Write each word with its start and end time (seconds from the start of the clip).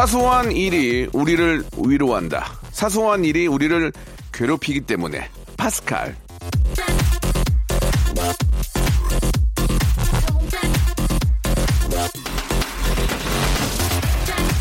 사소한 0.00 0.50
일이 0.52 1.06
우리를 1.12 1.62
위로한다 1.76 2.58
사소한 2.72 3.22
일이 3.22 3.46
우리를 3.46 3.92
괴롭히기 4.32 4.80
때문에 4.80 5.28
파스칼 5.58 6.16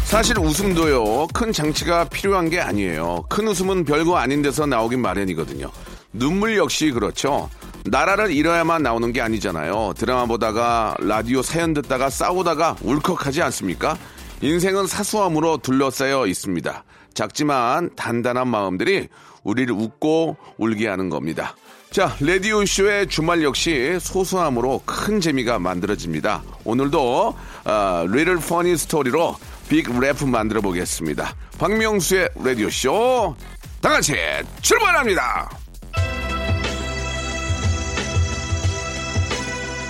사실 0.04 0.38
웃음도요, 0.40 1.28
큰 1.28 1.54
장치가 1.54 2.04
필요한 2.04 2.50
게 2.50 2.60
아니에요. 2.60 3.24
큰 3.30 3.48
웃음은 3.48 3.86
별거 3.86 4.18
아닌 4.18 4.42
데서 4.42 4.66
나오긴 4.66 5.00
마련이거든요. 5.00 5.72
눈물 6.12 6.58
역시 6.58 6.92
그렇죠. 6.92 7.50
나라를 7.86 8.32
잃어야만 8.32 8.84
나오는 8.84 9.14
게 9.14 9.22
아니잖아요. 9.22 9.94
드라마 9.96 10.26
보다가, 10.26 10.96
라디오 11.00 11.42
사연 11.42 11.74
듣다가 11.74 12.10
싸우다가 12.10 12.76
울컥하지 12.82 13.42
않습니까? 13.44 13.98
인생은 14.42 14.88
사소함으로 14.88 15.58
둘러싸여 15.58 16.28
있습니다. 16.28 16.84
작지만 17.14 17.90
단단한 17.96 18.48
마음들이 18.48 19.10
우리를 19.44 19.74
웃고 19.74 20.38
울게 20.58 20.88
하는 20.88 21.10
겁니다. 21.10 21.56
자, 21.92 22.16
라디오쇼의 22.20 23.08
주말 23.08 23.44
역시 23.44 23.98
소소함으로 24.00 24.84
큰 24.86 25.20
재미가 25.20 25.58
만들어집니다. 25.60 26.44
오늘도, 26.64 27.36
아, 27.64 28.06
little 28.08 28.38
funny 28.38 28.78
story로 28.78 29.36
big 29.70 29.88
laugh 30.00 30.26
만들어 30.26 30.62
보겠습니다. 30.62 31.34
박명수의 31.58 32.30
라디오쇼. 32.44 33.36
다 33.82 33.90
같이 33.90 34.14
출발합니다. 34.62 35.50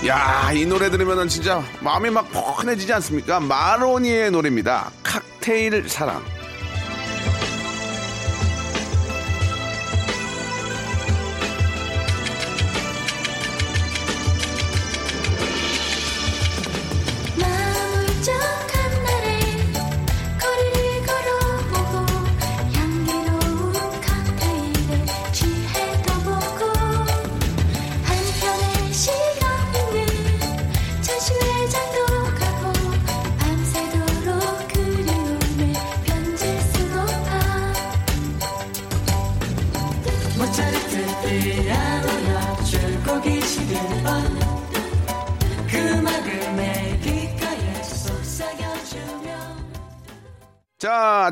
야, 0.06 0.50
이 0.54 0.64
노래 0.64 0.88
들으면 0.90 1.28
진짜 1.28 1.62
마음이 1.80 2.08
막 2.08 2.30
포근해지지 2.32 2.90
않습니까? 2.94 3.38
마로니의 3.38 4.30
노래입니다. 4.30 4.90
칵테일 5.02 5.88
사랑. 5.90 6.24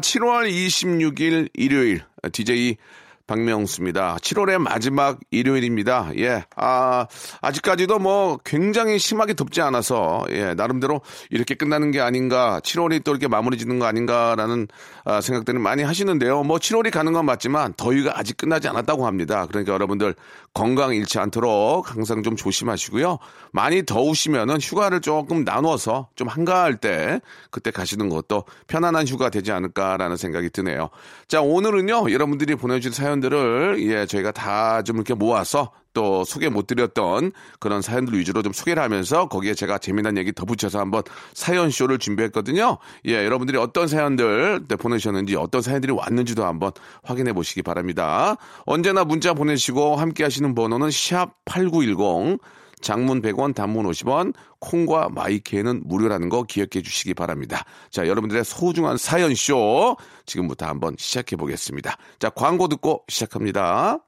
7월 0.08 0.50
26일 0.50 1.50
일요일 1.52 2.00
DJ 2.32 2.78
박명수입니다. 3.26 4.16
7월의 4.16 4.56
마지막 4.56 5.20
일요일입니다. 5.30 6.12
예. 6.16 6.44
아, 6.56 7.06
아직까지도 7.42 7.98
뭐 7.98 8.38
굉장히 8.42 8.98
심하게 8.98 9.34
덥지 9.34 9.60
않아서 9.60 10.24
예, 10.30 10.54
나름대로 10.54 11.02
이렇게 11.28 11.54
끝나는 11.54 11.90
게 11.90 12.00
아닌가, 12.00 12.58
7월이 12.64 13.04
또 13.04 13.10
이렇게 13.10 13.28
마무리 13.28 13.58
짓는 13.58 13.78
거 13.78 13.84
아닌가라는 13.84 14.68
아, 15.04 15.20
생각들을 15.20 15.60
많이 15.60 15.82
하시는데요. 15.82 16.42
뭐 16.42 16.56
7월이 16.56 16.90
가는 16.90 17.12
건 17.12 17.26
맞지만 17.26 17.74
더위가 17.76 18.18
아직 18.18 18.38
끝나지 18.38 18.66
않았다고 18.66 19.06
합니다. 19.06 19.44
그러니까 19.46 19.74
여러분들 19.74 20.14
건강 20.58 20.92
잃지 20.92 21.20
않도록 21.20 21.94
항상 21.94 22.24
좀 22.24 22.34
조심하시고요. 22.34 23.18
많이 23.52 23.84
더우시면은 23.84 24.58
휴가를 24.60 25.00
조금 25.00 25.44
나눠서 25.44 26.08
좀 26.16 26.26
한가할 26.26 26.78
때 26.78 27.20
그때 27.52 27.70
가시는 27.70 28.08
것도 28.08 28.42
편안한 28.66 29.06
휴가 29.06 29.30
되지 29.30 29.52
않을까라는 29.52 30.16
생각이 30.16 30.50
드네요. 30.50 30.90
자, 31.28 31.40
오늘은요, 31.40 32.10
여러분들이 32.10 32.56
보내주신 32.56 32.92
사연들을 32.92 33.76
예, 33.82 34.06
저희가 34.06 34.32
다 34.32 34.82
좀 34.84 34.96
이렇게 34.96 35.14
모아서 35.14 35.70
또 35.92 36.24
소개 36.24 36.48
못 36.48 36.66
드렸던 36.66 37.32
그런 37.60 37.82
사연들 37.82 38.18
위주로 38.18 38.42
좀 38.42 38.52
소개를 38.52 38.82
하면서 38.82 39.28
거기에 39.28 39.54
제가 39.54 39.78
재미난 39.78 40.16
얘기 40.16 40.32
덧붙여서 40.32 40.78
한번 40.78 41.02
사연 41.34 41.70
쇼를 41.70 41.98
준비했거든요. 41.98 42.78
예, 43.06 43.24
여러분들이 43.24 43.58
어떤 43.58 43.88
사연들 43.88 44.64
네, 44.68 44.76
보내주셨는지 44.76 45.36
어떤 45.36 45.62
사연들이 45.62 45.92
왔는지도 45.92 46.44
한번 46.44 46.72
확인해 47.02 47.32
보시기 47.32 47.62
바랍니다. 47.62 48.36
언제나 48.66 49.04
문자 49.04 49.34
보내시고 49.34 49.96
함께 49.96 50.24
하시는 50.24 50.54
번호는 50.54 50.90
샵 50.90 51.32
8910 51.44 52.38
장문 52.80 53.22
100원, 53.22 53.54
단문 53.54 53.86
50원, 53.86 54.34
콩과 54.60 55.10
마이케는 55.10 55.82
무료라는 55.84 56.28
거 56.28 56.44
기억해 56.44 56.82
주시기 56.82 57.14
바랍니다. 57.14 57.64
자, 57.90 58.06
여러분들의 58.06 58.44
소중한 58.44 58.96
사연쇼 58.96 59.96
지금부터 60.26 60.66
한번 60.66 60.94
시작해 60.98 61.36
보겠습니다. 61.36 61.96
자, 62.18 62.30
광고 62.30 62.68
듣고 62.68 63.04
시작합니다. 63.08 64.07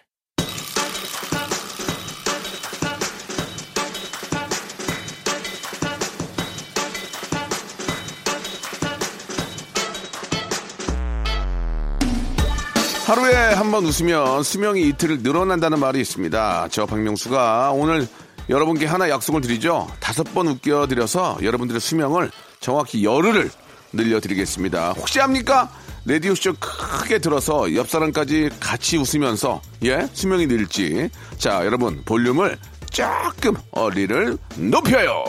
하루에 13.11 13.35
한 13.35 13.71
번 13.71 13.83
웃으면 13.83 14.41
수명이 14.41 14.87
이틀 14.87 15.19
늘어난다는 15.21 15.81
말이 15.81 15.99
있습니다. 15.99 16.69
저 16.71 16.85
박명수가 16.85 17.71
오늘 17.73 18.07
여러분께 18.47 18.85
하나 18.85 19.09
약속을 19.09 19.41
드리죠. 19.41 19.89
다섯 19.99 20.23
번 20.33 20.47
웃겨드려서 20.47 21.39
여러분들의 21.43 21.81
수명을 21.81 22.31
정확히 22.61 23.03
열흘을 23.03 23.51
늘려드리겠습니다. 23.91 24.93
혹시 24.93 25.19
합니까? 25.19 25.69
라디오쇼 26.05 26.53
크게 26.61 27.19
들어서 27.19 27.75
옆 27.75 27.89
사람까지 27.89 28.49
같이 28.61 28.95
웃으면서 28.97 29.61
예 29.83 30.07
수명이 30.13 30.47
늘지. 30.47 31.09
자 31.37 31.65
여러분 31.65 32.01
볼륨을 32.05 32.57
조금 32.91 33.55
어리를 33.71 34.37
높여요. 34.55 35.25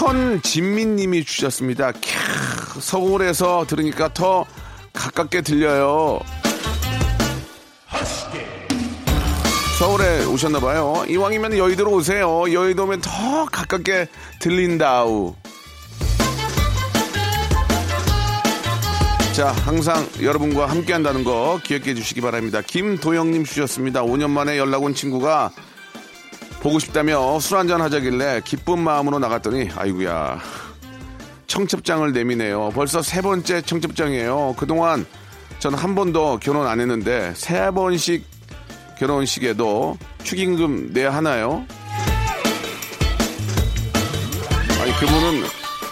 천진민님이 0.00 1.26
주셨습니다. 1.26 1.92
캬, 1.92 2.80
서울에서 2.80 3.66
들으니까 3.68 4.08
더 4.14 4.46
가깝게 4.94 5.42
들려요. 5.42 6.20
서울에 9.78 10.24
오셨나봐요. 10.24 11.04
이왕이면 11.06 11.58
여의도로 11.58 11.92
오세요. 11.92 12.50
여의도 12.50 12.84
오면 12.84 13.02
더 13.02 13.44
가깝게 13.44 14.08
들린다우. 14.38 15.34
자, 19.34 19.48
항상 19.48 20.08
여러분과 20.22 20.64
함께 20.64 20.94
한다는 20.94 21.24
거 21.24 21.60
기억해 21.62 21.94
주시기 21.94 22.22
바랍니다. 22.22 22.62
김도영님 22.66 23.44
주셨습니다. 23.44 24.02
5년 24.02 24.30
만에 24.30 24.56
연락 24.56 24.82
온 24.82 24.94
친구가 24.94 25.50
보고 26.60 26.78
싶다며 26.78 27.40
술 27.40 27.58
한잔 27.58 27.80
하자길래 27.80 28.42
기쁜 28.44 28.78
마음으로 28.80 29.18
나갔더니 29.18 29.70
아이구야 29.74 30.40
청첩장을 31.46 32.12
내미네요. 32.12 32.70
벌써 32.74 33.02
세 33.02 33.20
번째 33.20 33.60
청첩장이에요. 33.62 34.54
그동안 34.56 35.04
저는 35.58 35.76
한 35.78 35.94
번도 35.96 36.38
결혼 36.40 36.66
안 36.68 36.80
했는데 36.80 37.32
세 37.34 37.70
번씩 37.72 38.24
결혼식에도 38.98 39.98
축의금 40.22 40.92
내야 40.92 41.12
하나요? 41.12 41.66
아니 44.80 44.92
그분은 44.92 45.42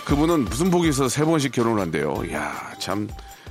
그분은 0.04 0.44
무슨 0.44 0.70
복이 0.70 0.90
있어서 0.90 1.08
세 1.08 1.24
번씩 1.24 1.50
결혼을 1.52 1.82
한대요. 1.82 2.22
이야 2.28 2.54
참 2.78 3.08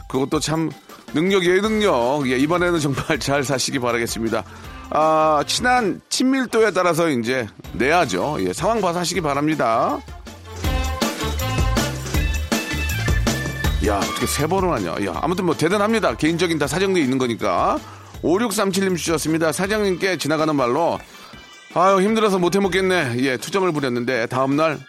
그것도 0.07 0.39
참 0.39 0.71
능력이에요 1.13 1.61
능력. 1.61 2.23
예, 2.27 2.37
이번에는 2.37 2.79
정말 2.79 3.19
잘 3.19 3.43
사시기 3.43 3.79
바라겠습니다. 3.79 4.43
아 4.89 5.44
친한 5.45 6.01
친밀도에 6.10 6.72
따라서 6.72 7.10
이제 7.10 7.48
내야죠. 7.74 8.38
예, 8.42 8.54
상황 8.54 8.81
봐서 8.81 9.00
하시기 9.00 9.22
바랍니다. 9.22 10.00
야, 13.86 13.98
어떻게 13.98 14.25
세 14.25 14.48
번을 14.48 14.72
하냐. 14.74 15.06
야, 15.06 15.19
아무튼 15.22 15.45
뭐 15.45 15.56
대단합니다. 15.56 16.16
개인적인 16.16 16.57
다 16.57 16.68
사정도 16.68 17.00
있는 17.00 17.18
거니까. 17.18 17.78
5637님 18.24 18.98
주셨습니다. 18.98 19.51
사장님께 19.51 20.18
지나가는 20.18 20.54
말로, 20.56 21.00
아유, 21.75 22.01
힘들어서 22.01 22.39
못 22.39 22.56
해 22.56 22.60
먹겠네. 22.60 23.18
예, 23.19 23.38
투정을 23.38 23.72
부렸는데, 23.72 24.25
다음날 24.25 24.80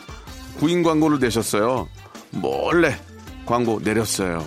구인 0.58 0.82
광고를 0.82 1.18
내셨어요. 1.20 1.88
몰래 2.30 2.98
광고 3.44 3.78
내렸어요. 3.82 4.44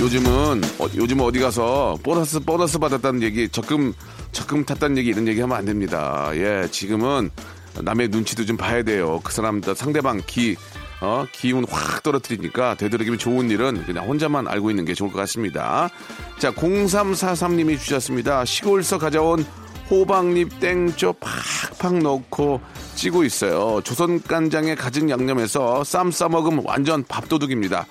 요즘은, 0.00 0.62
어, 0.78 0.86
요즘 0.94 1.20
어디 1.20 1.40
가서 1.40 1.98
보너스, 2.04 2.38
보너스 2.38 2.78
받았다는 2.78 3.20
얘기, 3.22 3.48
적금, 3.48 3.92
적금 4.30 4.64
탔다는 4.64 4.96
얘기, 4.96 5.10
이런 5.10 5.26
얘기 5.26 5.40
하면 5.40 5.56
안 5.56 5.64
됩니다. 5.64 6.30
예, 6.34 6.68
지금은 6.70 7.30
남의 7.82 8.08
눈치도 8.08 8.46
좀 8.46 8.56
봐야 8.56 8.84
돼요. 8.84 9.20
그 9.24 9.32
사람, 9.32 9.60
상대방 9.60 10.22
기, 10.24 10.56
어, 11.00 11.26
기운 11.32 11.64
확 11.68 12.04
떨어뜨리니까 12.04 12.76
되도록이면 12.76 13.18
좋은 13.18 13.50
일은 13.50 13.84
그냥 13.86 14.06
혼자만 14.06 14.46
알고 14.46 14.70
있는 14.70 14.84
게 14.84 14.94
좋을 14.94 15.10
것 15.10 15.18
같습니다. 15.18 15.90
자, 16.38 16.52
0343님이 16.52 17.76
주셨습니다. 17.78 18.44
시골서 18.44 18.98
가져온 18.98 19.44
호박잎 19.90 20.60
땡초 20.60 21.14
팍팍 21.78 21.98
넣고 21.98 22.60
찌고 22.94 23.24
있어요. 23.24 23.80
조선 23.82 24.22
간장에 24.22 24.74
가진 24.74 25.10
양념에서 25.10 25.82
쌈 25.82 26.10
싸먹으면 26.10 26.62
완전 26.66 27.02
밥도둑입니다. 27.04 27.86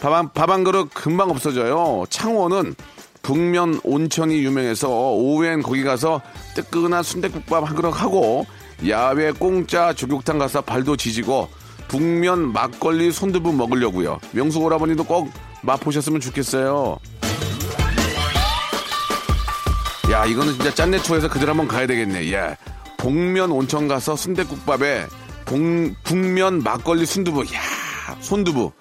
밥 0.00 0.12
한, 0.12 0.32
밥한 0.32 0.64
그릇 0.64 0.90
금방 0.94 1.30
없어져요. 1.30 2.04
창원은 2.08 2.74
북면 3.22 3.80
온천이 3.82 4.34
유명해서 4.44 4.88
오후엔 4.88 5.62
거기 5.62 5.82
가서 5.82 6.20
뜨끈한 6.54 7.02
순대국밥 7.02 7.68
한 7.68 7.76
그릇 7.76 7.90
하고 7.90 8.46
야외 8.88 9.32
공짜 9.32 9.92
조격탕 9.92 10.38
가서 10.38 10.60
발도 10.60 10.96
지지고 10.96 11.48
북면 11.88 12.52
막걸리 12.52 13.10
손두부 13.10 13.52
먹으려고요. 13.52 14.20
명수 14.32 14.60
오라버니도 14.60 15.04
꼭 15.04 15.30
맛보셨으면 15.62 16.20
좋겠어요. 16.20 16.98
야 20.12 20.24
이거는 20.24 20.52
진짜 20.54 20.74
짠내 20.74 21.02
투어에서 21.02 21.28
그들 21.28 21.48
한번 21.48 21.66
가야 21.66 21.86
되겠네. 21.86 22.32
예. 22.32 22.56
복면 22.98 23.50
온천 23.50 23.88
가서 23.88 24.16
순대국밥에 24.16 25.06
봉, 25.44 25.94
북면 26.04 26.62
막걸리 26.62 27.04
순두부. 27.04 27.42
야 27.54 27.60
손두부. 28.20 28.72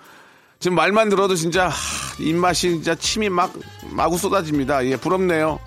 지금 0.59 0.75
말만 0.75 1.09
들어도 1.09 1.35
진짜 1.35 1.67
하, 1.67 1.73
입맛이 2.19 2.69
진짜 2.69 2.95
침이 2.95 3.29
막 3.29 3.53
마구 3.91 4.17
쏟아집니다. 4.17 4.85
예, 4.87 4.95
부럽네요. 4.97 5.59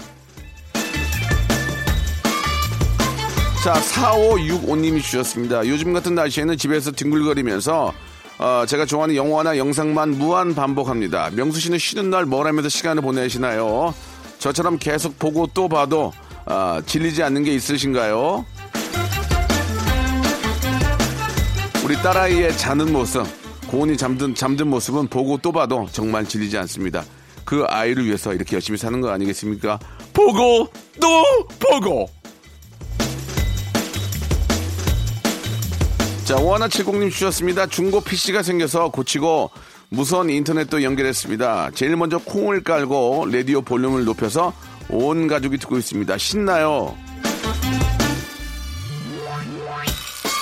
자, 3.62 3.74
4565님이 3.74 5.02
주셨습니다. 5.02 5.66
요즘 5.66 5.92
같은 5.92 6.14
날씨에는 6.14 6.56
집에서 6.56 6.90
뒹굴거리면서 6.92 7.92
어, 8.38 8.64
제가 8.66 8.86
좋아하는 8.86 9.14
영화나 9.16 9.58
영상만 9.58 10.18
무한 10.18 10.54
반복합니다. 10.54 11.30
명수 11.34 11.60
씨는 11.60 11.78
쉬는 11.78 12.08
날 12.10 12.24
뭘 12.24 12.46
하면서 12.46 12.68
시간을 12.70 13.02
보내시나요? 13.02 13.94
저처럼 14.38 14.78
계속 14.78 15.18
보고 15.18 15.46
또 15.52 15.68
봐도 15.68 16.12
어, 16.46 16.78
질리지 16.86 17.22
않는 17.22 17.44
게 17.44 17.52
있으신가요? 17.54 18.46
우리 21.84 21.96
딸아이의 21.96 22.56
자는 22.56 22.92
모습, 22.92 23.26
고온이 23.70 23.96
잠든, 23.96 24.34
잠든 24.34 24.66
모습은 24.66 25.06
보고 25.06 25.38
또 25.38 25.52
봐도 25.52 25.86
정말 25.92 26.24
질리지 26.26 26.58
않습니다. 26.58 27.04
그 27.44 27.64
아이를 27.68 28.04
위해서 28.04 28.34
이렇게 28.34 28.56
열심히 28.56 28.76
사는 28.76 29.00
거 29.00 29.10
아니겠습니까? 29.10 29.78
보고 30.12 30.66
또 31.00 31.46
보고! 31.60 32.08
자, 36.24 36.34
오하나70님 36.36 37.12
주셨습니다. 37.12 37.66
중고 37.66 38.00
PC가 38.00 38.42
생겨서 38.42 38.88
고치고 38.88 39.50
무선 39.88 40.30
인터넷도 40.30 40.82
연결했습니다. 40.82 41.70
제일 41.74 41.96
먼저 41.96 42.18
콩을 42.18 42.64
깔고 42.64 43.28
라디오 43.30 43.62
볼륨을 43.62 44.04
높여서 44.04 44.52
온 44.88 45.28
가족이 45.28 45.58
듣고 45.58 45.78
있습니다. 45.78 46.18
신나요. 46.18 46.96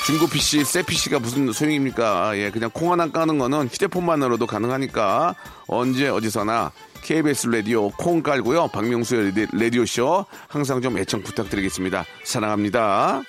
중고 0.08 0.26
PC, 0.26 0.64
새 0.64 0.82
PC가 0.82 1.18
무슨 1.18 1.52
소용입니까? 1.52 2.32
예, 2.38 2.50
그냥 2.50 2.70
콩 2.72 2.90
하나 2.90 3.10
까는 3.10 3.36
거는 3.36 3.68
휴대폰만으로도 3.68 4.46
가능하니까 4.46 5.34
언제 5.66 6.08
어디서나 6.08 6.72
KBS 7.02 7.48
라디오 7.48 7.90
콩 7.90 8.22
깔고요. 8.22 8.68
박명수의 8.68 9.32
라디- 9.32 9.48
라디오쇼 9.52 10.24
항상 10.48 10.80
좀 10.80 10.96
애청 10.96 11.22
부탁드리겠습니다. 11.22 12.06
사랑합니다. 12.24 13.20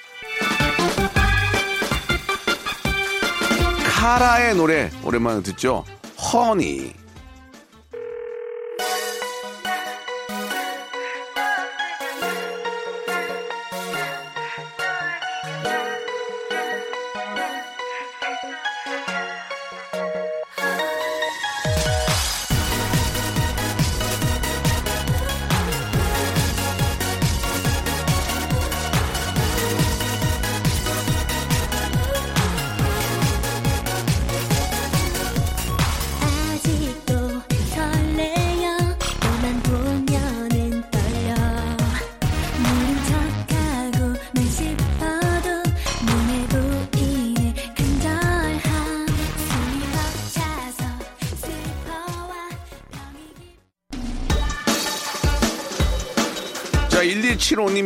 카라의 4.00 4.56
노래 4.56 4.90
오랜만에 5.04 5.44
듣죠. 5.44 5.84
허니. 6.32 6.94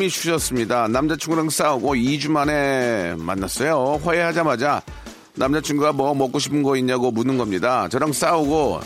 1175님이 0.04 0.10
주셨습니다. 0.10 0.88
남자친구랑 0.88 1.50
싸우고 1.50 1.96
2주 1.96 2.32
만에 2.32 3.16
만났어요. 3.18 4.02
화해하자마자 4.04 4.82
남자친구가 5.36 5.94
뭐 5.94 6.14
먹고 6.14 6.40
싶은 6.40 6.64
거 6.64 6.76
있냐고 6.78 7.12
묻는 7.12 7.38
겁니다. 7.38 7.88
저랑 7.90 8.14
싸우고 8.14 8.82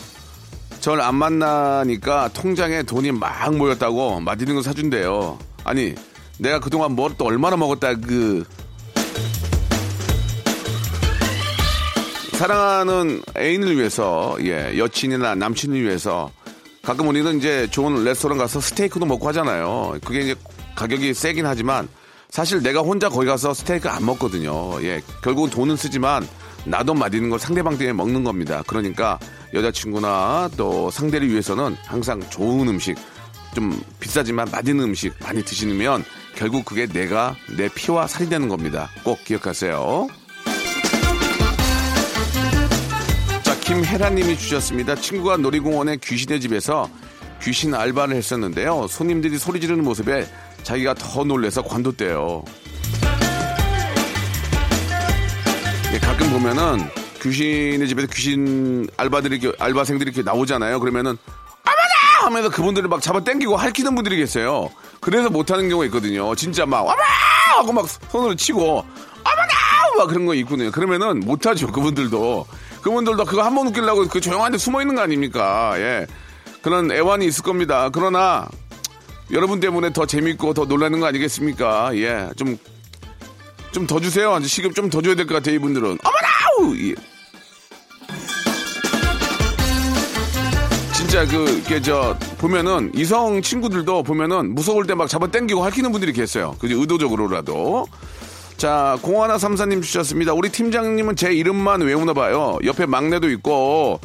절 0.80 1.00
안 1.00 1.16
만나니까 1.16 2.30
통장에 2.32 2.82
돈이 2.82 3.12
막 3.12 3.54
모였다고 3.54 4.20
맛있는 4.20 4.54
거 4.54 4.62
사준대요. 4.62 5.38
아니, 5.64 5.94
내가 6.38 6.60
그동안 6.60 6.92
뭘 6.92 7.12
또 7.18 7.24
얼마나 7.26 7.56
먹었다, 7.56 7.94
그. 7.96 8.44
사랑하는 12.32 13.20
애인을 13.36 13.76
위해서, 13.76 14.36
예, 14.42 14.78
여친이나 14.78 15.34
남친을 15.34 15.82
위해서 15.82 16.30
가끔 16.82 17.08
우리는 17.08 17.36
이제 17.38 17.66
좋은 17.72 18.04
레스토랑 18.04 18.38
가서 18.38 18.60
스테이크도 18.60 19.04
먹고 19.06 19.26
하잖아요. 19.28 19.98
그게 20.04 20.20
이제 20.20 20.34
가격이 20.78 21.12
세긴 21.12 21.44
하지만 21.44 21.88
사실 22.30 22.62
내가 22.62 22.80
혼자 22.80 23.08
거기 23.08 23.26
가서 23.26 23.52
스테이크 23.52 23.88
안 23.88 24.06
먹거든요. 24.06 24.80
예, 24.84 25.02
결국은 25.22 25.50
돈은 25.50 25.76
쓰지만 25.76 26.26
나도 26.64 26.94
맛있는 26.94 27.30
걸 27.30 27.38
상대방 27.40 27.76
때문에 27.76 27.94
먹는 27.94 28.22
겁니다. 28.22 28.62
그러니까 28.66 29.18
여자친구나 29.54 30.50
또 30.56 30.88
상대를 30.90 31.28
위해서는 31.28 31.76
항상 31.84 32.20
좋은 32.30 32.68
음식, 32.68 32.96
좀 33.54 33.82
비싸지만 33.98 34.48
맛있는 34.52 34.84
음식 34.84 35.14
많이 35.20 35.42
드시면 35.44 36.04
결국 36.36 36.64
그게 36.64 36.86
내가 36.86 37.34
내 37.56 37.68
피와 37.68 38.06
살이 38.06 38.28
되는 38.28 38.48
겁니다. 38.48 38.88
꼭 39.02 39.24
기억하세요. 39.24 40.06
자, 43.42 43.60
김혜라님이 43.60 44.38
주셨습니다. 44.38 44.94
친구가 44.94 45.38
놀이공원에 45.38 45.96
귀신의 45.96 46.40
집에서 46.40 46.88
귀신 47.42 47.74
알바를 47.74 48.16
했었는데요. 48.16 48.86
손님들이 48.88 49.38
소리 49.38 49.60
지르는 49.60 49.84
모습에 49.84 50.26
자기가 50.62 50.94
더 50.94 51.24
놀래서 51.24 51.62
관뒀대요. 51.62 52.44
예, 55.94 55.98
가끔 55.98 56.30
보면은 56.30 56.78
귀신의 57.22 57.88
집에서 57.88 58.06
귀신 58.08 58.86
알바들이 58.96 59.52
알바생들이 59.58 60.10
이렇게 60.10 60.22
나오잖아요. 60.22 60.78
그러면은 60.80 61.16
어머나 61.64 62.26
하면서 62.26 62.50
그분들을 62.50 62.88
막 62.88 63.00
잡아 63.00 63.22
당기고 63.24 63.56
할퀴는 63.56 63.94
분들이 63.94 64.16
계세요. 64.16 64.70
그래서 65.00 65.30
못하는 65.30 65.68
경우가 65.68 65.86
있거든요. 65.86 66.34
진짜 66.34 66.66
막 66.66 66.80
어머 66.82 66.94
하고 67.56 67.72
막 67.72 67.86
손으로 68.10 68.34
치고 68.34 68.60
어머나 68.78 69.96
막 69.96 70.06
그런 70.08 70.26
거 70.26 70.34
있거든요. 70.34 70.70
그러면은 70.70 71.20
못하죠. 71.20 71.68
그분들도 71.72 72.46
그분들도 72.82 73.24
그거 73.24 73.42
한 73.42 73.54
번 73.54 73.66
웃기려고 73.68 74.06
그 74.08 74.20
조용한데 74.20 74.58
숨어 74.58 74.82
있는 74.82 74.94
거 74.94 75.02
아닙니까? 75.02 75.72
예. 75.78 76.06
그런 76.68 76.92
애환이 76.92 77.24
있을 77.24 77.42
겁니다. 77.42 77.88
그러나 77.90 78.46
여러분 79.32 79.58
때문에 79.58 79.90
더 79.94 80.04
재밌고 80.04 80.52
더 80.52 80.66
놀라는 80.66 81.00
거 81.00 81.06
아니겠습니까? 81.06 81.96
예. 81.96 82.28
좀, 82.36 82.58
좀 83.72 83.86
더 83.86 83.98
주세요. 83.98 84.38
시급 84.42 84.74
좀 84.74 84.90
더 84.90 85.00
줘야 85.00 85.14
될 85.14 85.26
것 85.26 85.32
같아요, 85.36 85.54
이분들은. 85.54 85.96
어머나! 86.04 86.76
예. 86.90 86.94
진짜 90.92 91.24
그, 91.26 91.62
게, 91.66 91.80
저, 91.80 92.14
보면은, 92.36 92.92
이성 92.94 93.40
친구들도 93.40 94.02
보면은 94.02 94.54
무서울 94.54 94.86
때 94.86 94.94
막 94.94 95.08
잡아 95.08 95.26
당기고 95.26 95.64
할퀴는 95.64 95.90
분들이 95.90 96.12
계세요. 96.12 96.54
그지 96.58 96.74
의도적으로라도. 96.74 97.86
자, 98.58 98.98
공하나 99.00 99.38
삼사님 99.38 99.80
주셨습니다. 99.80 100.34
우리 100.34 100.50
팀장님은 100.50 101.16
제 101.16 101.32
이름만 101.32 101.80
외우나 101.80 102.12
봐요. 102.12 102.58
옆에 102.62 102.84
막내도 102.84 103.30
있고, 103.30 104.00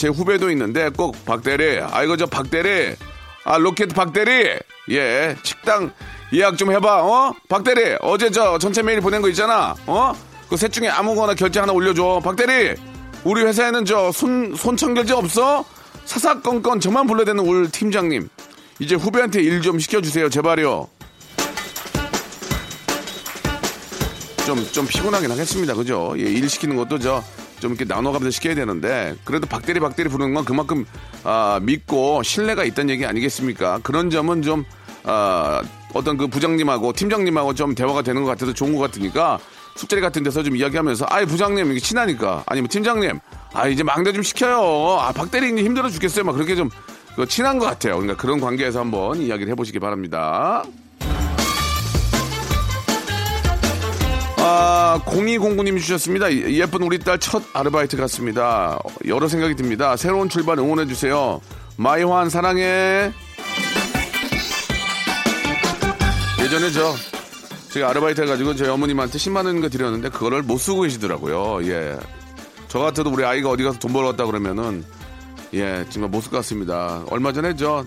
제 0.00 0.08
후배도 0.08 0.50
있는데 0.52 0.88
꼭 0.88 1.14
박대리, 1.26 1.78
아, 1.82 2.02
이거 2.02 2.16
저 2.16 2.24
박대리, 2.24 2.96
아, 3.44 3.58
로켓 3.58 3.94
박대리, 3.94 4.58
예, 4.92 5.36
식당 5.42 5.92
예약 6.32 6.56
좀 6.56 6.72
해봐, 6.72 7.02
어? 7.04 7.34
박대리, 7.50 7.96
어제 8.00 8.30
저 8.30 8.56
전체 8.56 8.80
메일 8.82 9.02
보낸 9.02 9.20
거 9.20 9.28
있잖아, 9.28 9.74
어? 9.86 10.14
그 10.48 10.56
셋 10.56 10.72
중에 10.72 10.88
아무거나 10.88 11.34
결제 11.34 11.60
하나 11.60 11.74
올려줘. 11.74 12.22
박대리, 12.24 12.76
우리 13.24 13.42
회사에는 13.44 13.84
저 13.84 14.10
손, 14.10 14.54
손천 14.56 14.94
결제 14.94 15.12
없어? 15.12 15.66
사사건건 16.06 16.80
저만 16.80 17.06
불러야 17.06 17.26
되는 17.26 17.46
우리 17.46 17.68
팀장님. 17.68 18.26
이제 18.78 18.94
후배한테 18.94 19.42
일 19.42 19.60
좀 19.60 19.78
시켜주세요, 19.78 20.30
제발요. 20.30 20.88
좀, 24.46 24.66
좀 24.72 24.86
피곤하긴 24.86 25.30
하겠습니다. 25.30 25.74
그죠? 25.74 26.14
예, 26.16 26.22
일 26.22 26.48
시키는 26.48 26.74
것도 26.76 26.98
저, 26.98 27.22
좀 27.60 27.72
이렇게 27.72 27.84
나눠가면서 27.84 28.30
시켜야 28.30 28.54
되는데, 28.54 29.14
그래도 29.24 29.46
박대리 29.46 29.78
박대리 29.80 30.08
부르는 30.08 30.34
건 30.34 30.44
그만큼, 30.44 30.84
아, 31.24 31.60
믿고 31.62 32.22
신뢰가 32.22 32.64
있다는 32.64 32.90
얘기 32.90 33.06
아니겠습니까? 33.06 33.80
그런 33.82 34.10
점은 34.10 34.42
좀, 34.42 34.64
아, 35.04 35.62
어떤 35.94 36.16
그 36.16 36.26
부장님하고 36.26 36.92
팀장님하고 36.92 37.54
좀 37.54 37.74
대화가 37.74 38.02
되는 38.02 38.22
것 38.24 38.30
같아서 38.30 38.52
좋은 38.52 38.74
것 38.74 38.80
같으니까, 38.80 39.38
술자리 39.76 40.00
같은 40.00 40.22
데서 40.22 40.42
좀 40.42 40.56
이야기하면서, 40.56 41.06
아이, 41.08 41.24
부장님, 41.24 41.70
이게 41.70 41.80
친하니까. 41.80 42.42
아니면 42.46 42.68
팀장님, 42.68 43.20
아, 43.52 43.68
이제 43.68 43.82
막내 43.82 44.12
좀 44.12 44.22
시켜요. 44.22 44.98
아, 45.00 45.12
박대리님 45.12 45.64
힘들어 45.64 45.88
죽겠어요. 45.88 46.24
막 46.24 46.32
그렇게 46.32 46.56
좀, 46.56 46.70
그 47.16 47.26
친한 47.26 47.58
것 47.58 47.66
같아요. 47.66 47.96
그러니까 47.96 48.16
그런 48.20 48.40
관계에서 48.40 48.80
한번 48.80 49.20
이야기를 49.20 49.50
해보시기 49.52 49.78
바랍니다. 49.78 50.64
아, 54.42 54.98
0209님 55.04 55.78
주셨습니다. 55.78 56.32
예쁜 56.32 56.82
우리 56.82 56.98
딸 56.98 57.18
첫 57.18 57.42
아르바이트 57.52 57.96
같습니다. 57.98 58.78
여러 59.06 59.28
생각이 59.28 59.54
듭니다. 59.54 59.96
새로운 59.96 60.28
출발 60.30 60.58
응원해주세요. 60.58 61.40
마이환 61.76 62.30
사랑해. 62.30 63.12
예전에 66.42 66.70
저, 66.70 66.94
제가 67.72 67.90
아르바이트 67.90 68.22
해가지고 68.22 68.54
저희 68.56 68.68
어머님한테 68.70 69.18
10만원 69.18 69.60
거 69.60 69.68
드렸는데 69.68 70.08
그거를 70.08 70.42
못 70.42 70.56
쓰고 70.58 70.82
계시더라고요. 70.82 71.66
예. 71.70 71.98
저 72.68 72.78
같아도 72.78 73.10
우리 73.10 73.24
아이가 73.24 73.50
어디 73.50 73.62
가서 73.62 73.78
돈 73.78 73.92
벌어 73.92 74.06
왔다 74.08 74.24
그러면은 74.24 74.84
예, 75.52 75.84
정말 75.90 76.10
못 76.10 76.22
쓸 76.22 76.30
것 76.30 76.38
같습니다. 76.38 77.02
얼마 77.10 77.32
전에 77.32 77.54
저, 77.56 77.84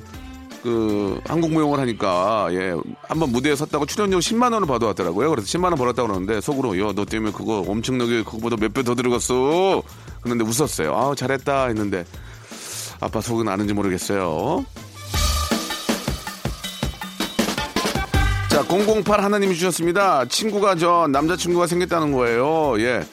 그, 0.64 1.20
한국무용을 1.28 1.78
하니까, 1.80 2.48
예, 2.52 2.74
한번 3.10 3.32
무대에 3.34 3.54
섰다고 3.56 3.86
출연료 3.86 4.20
10만 4.20 4.54
원을 4.54 4.66
받아왔더라고요. 4.68 5.30
그래서 5.30 5.46
10만 5.46 5.66
원 5.66 5.76
벌었다고 5.76 6.08
그러는데, 6.08 6.40
속으로, 6.40 6.80
야, 6.80 6.94
너 6.96 7.04
때문에 7.06 7.34
그거 7.34 7.66
엄청나게 7.68 8.24
그거보다 8.24 8.56
몇 8.56 8.72
배 8.74 8.82
더 8.84 8.96
들어갔어. 8.96 9.84
그런데 10.22 10.46
웃었어요. 10.46 10.96
아우, 10.96 11.16
잘했다. 11.16 11.68
했는데, 11.68 12.06
아빠 13.02 13.20
속은 13.20 13.48
아는지 13.50 13.74
모르겠어요. 13.74 14.66
자, 18.50 18.64
008 18.68 19.22
하나님이 19.24 19.56
주셨습니다. 19.56 20.26
친구가 20.26 20.76
저 20.76 21.08
남자친구가 21.12 21.68
생겼다는 21.68 22.12
거예요. 22.12 22.80
예. 22.80 23.04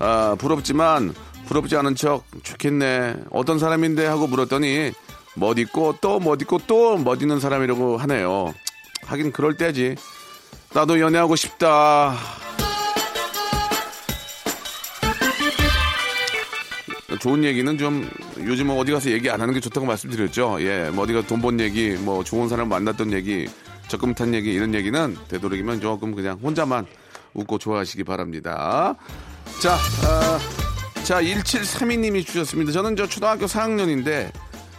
아, 0.00 0.34
부럽지만 0.38 1.14
부럽지 1.46 1.76
않은 1.76 1.94
척 1.94 2.24
좋겠네. 2.42 3.14
어떤 3.30 3.58
사람인데 3.58 4.06
하고 4.06 4.26
물었더니 4.26 4.92
멋 5.38 5.58
있고 5.58 5.96
또 6.00 6.18
멋 6.20 6.40
있고 6.42 6.58
또 6.66 6.96
멋 6.98 7.20
있는 7.22 7.40
사람이라고 7.40 7.96
하네요. 7.98 8.54
하긴 9.06 9.32
그럴 9.32 9.56
때지. 9.56 9.94
나도 10.74 11.00
연애하고 11.00 11.34
싶다. 11.36 12.14
좋은 17.20 17.42
얘기는 17.42 17.78
좀 17.78 18.08
요즘은 18.38 18.76
어디 18.78 18.92
가서 18.92 19.10
얘기 19.10 19.28
안 19.30 19.40
하는 19.40 19.52
게 19.54 19.60
좋다고 19.60 19.86
말씀드렸죠. 19.86 20.58
예, 20.60 20.90
뭐 20.92 21.04
어디 21.04 21.12
가서 21.14 21.26
돈번 21.26 21.58
얘기, 21.58 21.92
뭐 21.92 22.22
좋은 22.22 22.48
사람 22.48 22.68
만났던 22.68 23.12
얘기, 23.12 23.48
적금 23.88 24.14
탄 24.14 24.34
얘기 24.34 24.52
이런 24.52 24.74
얘기는 24.74 25.16
되도록이면 25.28 25.80
조금 25.80 26.14
그냥 26.14 26.38
혼자만 26.42 26.86
웃고 27.34 27.58
좋아하시기 27.58 28.04
바랍니다. 28.04 28.94
자, 29.60 29.72
아, 30.06 30.38
자 31.02 31.20
1732님이 31.22 32.24
주셨습니다. 32.24 32.70
저는 32.72 32.94
저 32.94 33.06
초등학교 33.06 33.46
4학년인데 33.46 34.30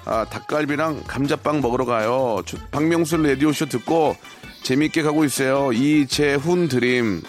아, 0.06 0.25
닭갈비랑 0.29 1.03
감자빵 1.08 1.62
먹으러 1.62 1.86
가요. 1.86 2.41
저- 2.46 2.58
박명수 2.72 3.18
라디오쇼 3.18 3.68
듣고 3.68 4.15
재밌게 4.63 5.03
가고 5.03 5.24
있어요. 5.25 5.72
이재훈 5.74 6.68
드림. 6.68 7.22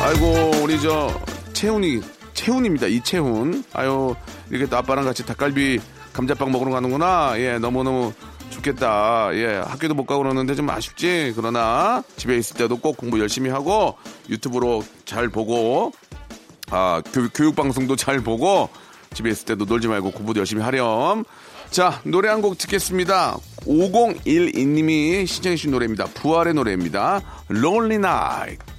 아이고 0.00 0.50
우리 0.62 0.80
저 0.80 1.08
채훈이 1.52 2.00
채훈입니다. 2.34 2.86
이채훈. 2.88 3.62
아유 3.72 4.14
이렇게 4.50 4.66
또 4.66 4.76
아빠랑 4.76 5.04
같이 5.04 5.24
닭갈비 5.24 5.80
감자빵 6.12 6.50
먹으러 6.50 6.72
가는구나. 6.72 7.34
예 7.36 7.58
너무 7.58 7.84
너무 7.84 8.12
좋겠다. 8.50 9.30
예 9.34 9.62
학교도 9.64 9.94
못 9.94 10.06
가고 10.06 10.22
그러는데 10.24 10.54
좀 10.56 10.68
아쉽지. 10.68 11.32
그러나 11.36 12.02
집에 12.16 12.36
있을 12.36 12.56
때도 12.56 12.78
꼭 12.78 12.96
공부 12.96 13.20
열심히 13.20 13.48
하고 13.50 13.96
유튜브로 14.28 14.82
잘 15.04 15.28
보고 15.28 15.92
아 16.70 17.00
교육, 17.12 17.30
교육 17.34 17.54
방송도 17.54 17.94
잘 17.96 18.20
보고 18.20 18.68
집에 19.14 19.30
있을 19.30 19.44
때도 19.46 19.64
놀지 19.64 19.88
말고 19.88 20.10
공부도 20.12 20.38
열심히 20.40 20.62
하렴. 20.62 21.24
자 21.70 22.00
노래 22.04 22.28
한 22.28 22.40
곡 22.42 22.58
듣겠습니다. 22.58 23.36
5012님이 23.66 25.26
신청해 25.26 25.56
주신 25.56 25.70
노래입니다. 25.70 26.06
부활의 26.06 26.54
노래입니다. 26.54 27.20
Lonely 27.50 27.96
Night. 27.96 28.71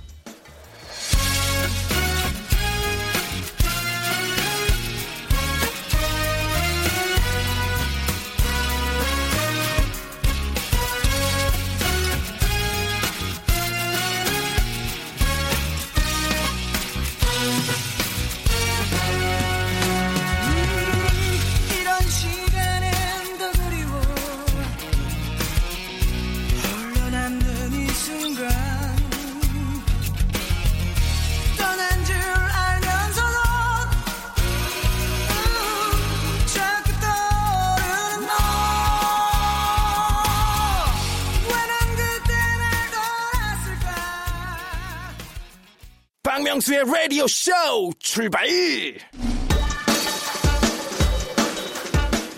박명수의 46.53 46.83
라디오 46.86 47.25
쇼 47.27 47.51
출발! 47.98 48.45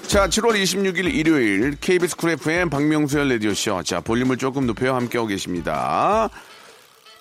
자, 0.08 0.30
7월 0.30 0.62
26일 0.62 1.14
일요일 1.14 1.76
KBS 1.82 2.16
쿨 2.16 2.30
FM 2.32 2.70
박명수의 2.70 3.30
라디오 3.30 3.54
쇼. 3.54 3.84
자, 3.84 4.00
볼륨을 4.00 4.38
조금 4.38 4.68
높여 4.68 4.96
함께하고 4.96 5.28
계십니다. 5.28 6.30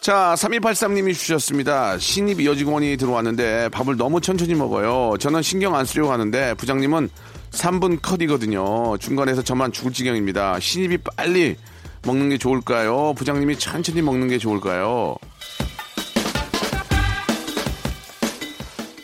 자, 0.01 0.35
3283님이 0.37 1.15
주셨습니다. 1.15 1.99
신입 1.99 2.45
여직원이 2.45 2.97
들어왔는데 2.97 3.71
밥을 3.71 3.97
너무 3.97 4.21
천천히 4.21 4.55
먹어요. 4.55 5.17
저는 5.19 5.43
신경 5.43 5.75
안 5.75 5.85
쓰려고 5.87 6.13
하는데 6.13 6.55
부장님은 6.55 7.11
3분 7.51 8.03
컷이거든요. 8.03 8.99
중간에서 8.99 9.43
저만 9.43 9.73
죽을 9.73 9.93
지경입니다. 9.93 10.61
신입이 10.61 10.99
빨리 10.99 11.57
먹는 12.07 12.29
게 12.29 12.39
좋을까요? 12.39 13.15
부장님이 13.15 13.59
천천히 13.59 14.01
먹는 14.01 14.29
게 14.29 14.39
좋을까요? 14.39 15.17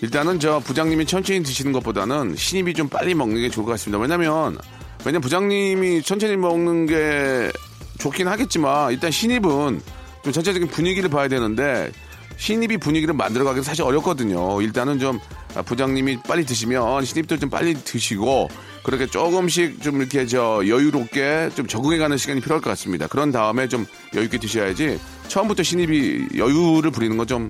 일단은 0.02 0.40
저 0.40 0.60
부장님이 0.60 1.04
천천히 1.04 1.42
드시는 1.42 1.72
것보다는 1.72 2.34
신입이 2.36 2.74
좀 2.74 2.88
빨리 2.88 3.14
먹는 3.14 3.40
게 3.42 3.50
좋을 3.50 3.66
것 3.66 3.72
같습니다. 3.72 3.98
왜냐면 4.00 4.56
왜냐면 5.04 5.20
부장님이 5.20 6.02
천천히 6.02 6.36
먹는 6.36 6.86
게 6.86 7.52
좋긴 7.98 8.28
하겠지만 8.28 8.92
일단 8.92 9.10
신입은 9.10 9.80
좀 10.24 10.32
전체적인 10.32 10.68
분위기를 10.68 11.10
봐야 11.10 11.28
되는데 11.28 11.90
신입이 12.38 12.78
분위기를 12.78 13.14
만들어가기 13.14 13.62
사실 13.62 13.82
어렵거든요. 13.82 14.62
일단은 14.62 14.98
좀 14.98 15.18
아, 15.54 15.62
부장님이 15.62 16.20
빨리 16.26 16.46
드시면 16.46 17.04
신입들 17.04 17.38
좀 17.38 17.50
빨리 17.50 17.74
드시고 17.74 18.48
그렇게 18.82 19.06
조금씩 19.06 19.82
좀 19.82 20.00
이렇게 20.00 20.24
저 20.24 20.62
여유롭게 20.66 21.50
좀 21.54 21.66
적응해가는 21.66 22.16
시간이 22.16 22.40
필요할 22.40 22.62
것 22.62 22.70
같습니다. 22.70 23.06
그런 23.06 23.30
다음에 23.30 23.68
좀 23.68 23.84
여유 24.14 24.24
있게 24.24 24.38
드셔야지 24.38 24.98
처음부터 25.28 25.62
신입이 25.62 26.28
여유를 26.38 26.90
부리는 26.90 27.18
건 27.18 27.26
좀 27.26 27.48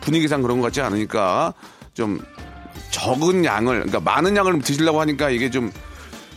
분위기상 0.00 0.42
그런 0.42 0.58
것 0.58 0.64
같지 0.66 0.80
않으니까 0.80 1.54
좀 1.98 2.20
적은 2.92 3.44
양을 3.44 3.86
그러니까 3.86 3.98
많은 3.98 4.36
양을 4.36 4.60
드시려고 4.60 5.00
하니까 5.00 5.30
이게 5.30 5.50
좀 5.50 5.72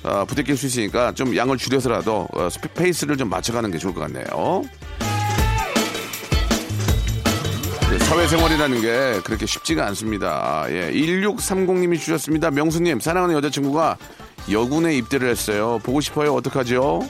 어, 0.01 0.25
부대낄 0.25 0.57
수 0.57 0.65
있으니까 0.65 1.11
좀 1.11 1.35
양을 1.35 1.55
줄여서라도 1.57 2.27
어, 2.33 2.49
페이스를 2.73 3.15
좀 3.15 3.29
맞춰가는 3.29 3.69
게 3.69 3.77
좋을 3.77 3.93
것 3.93 4.01
같네요. 4.01 4.63
그 7.87 7.99
사회생활이라는 7.99 8.81
게 8.81 9.21
그렇게 9.23 9.45
쉽지가 9.45 9.85
않습니다. 9.89 10.65
예, 10.69 10.91
1630님이 10.93 11.99
주셨습니다. 11.99 12.49
명수님, 12.49 12.99
사랑하는 12.99 13.35
여자친구가 13.35 13.97
여군에 14.49 14.95
입대를 14.95 15.29
했어요. 15.29 15.79
보고 15.83 16.01
싶어요. 16.01 16.33
어떡하죠? 16.33 17.07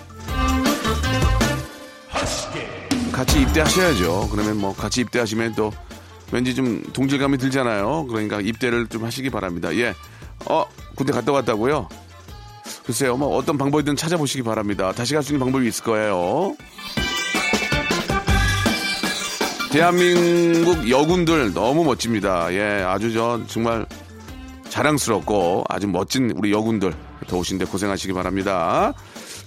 같이 3.14 3.42
입대하셔야죠. 3.44 4.28
그러면 4.30 4.58
뭐 4.58 4.76
같이 4.76 5.00
입대하시면 5.00 5.56
또 5.56 5.72
왠지 6.32 6.56
좀 6.56 6.82
동질감이 6.94 7.38
들잖아요. 7.38 8.06
그러니까 8.08 8.40
입대를 8.42 8.88
좀 8.88 9.04
하시기 9.04 9.30
바랍니다. 9.30 9.76
예. 9.76 9.94
어, 10.46 10.66
군대 10.96 11.12
갔다 11.14 11.32
왔다고요? 11.32 11.88
글쎄요, 12.86 13.18
뭐 13.18 13.36
어떤 13.38 13.58
방법이든 13.58 13.96
찾아보시기 13.96 14.44
바랍니다. 14.44 14.92
다시 14.92 15.14
갈 15.14 15.22
수 15.24 15.34
있는 15.34 15.46
방법이 15.46 15.68
있을 15.68 15.84
거예요. 15.84 16.56
대한민국 19.72 20.90
여군들 20.90 21.54
너무 21.54 21.84
멋집니다. 21.84 22.54
예, 22.54 22.84
아주 22.84 23.14
저 23.14 23.40
정말 23.48 23.86
자랑스럽고 24.70 25.64
아주 25.70 25.88
멋진 25.88 26.32
우리 26.36 26.52
여군들 26.52 26.94
더우신데 27.28 27.66
고생하시기 27.66 28.12
바랍니다. 28.14 28.94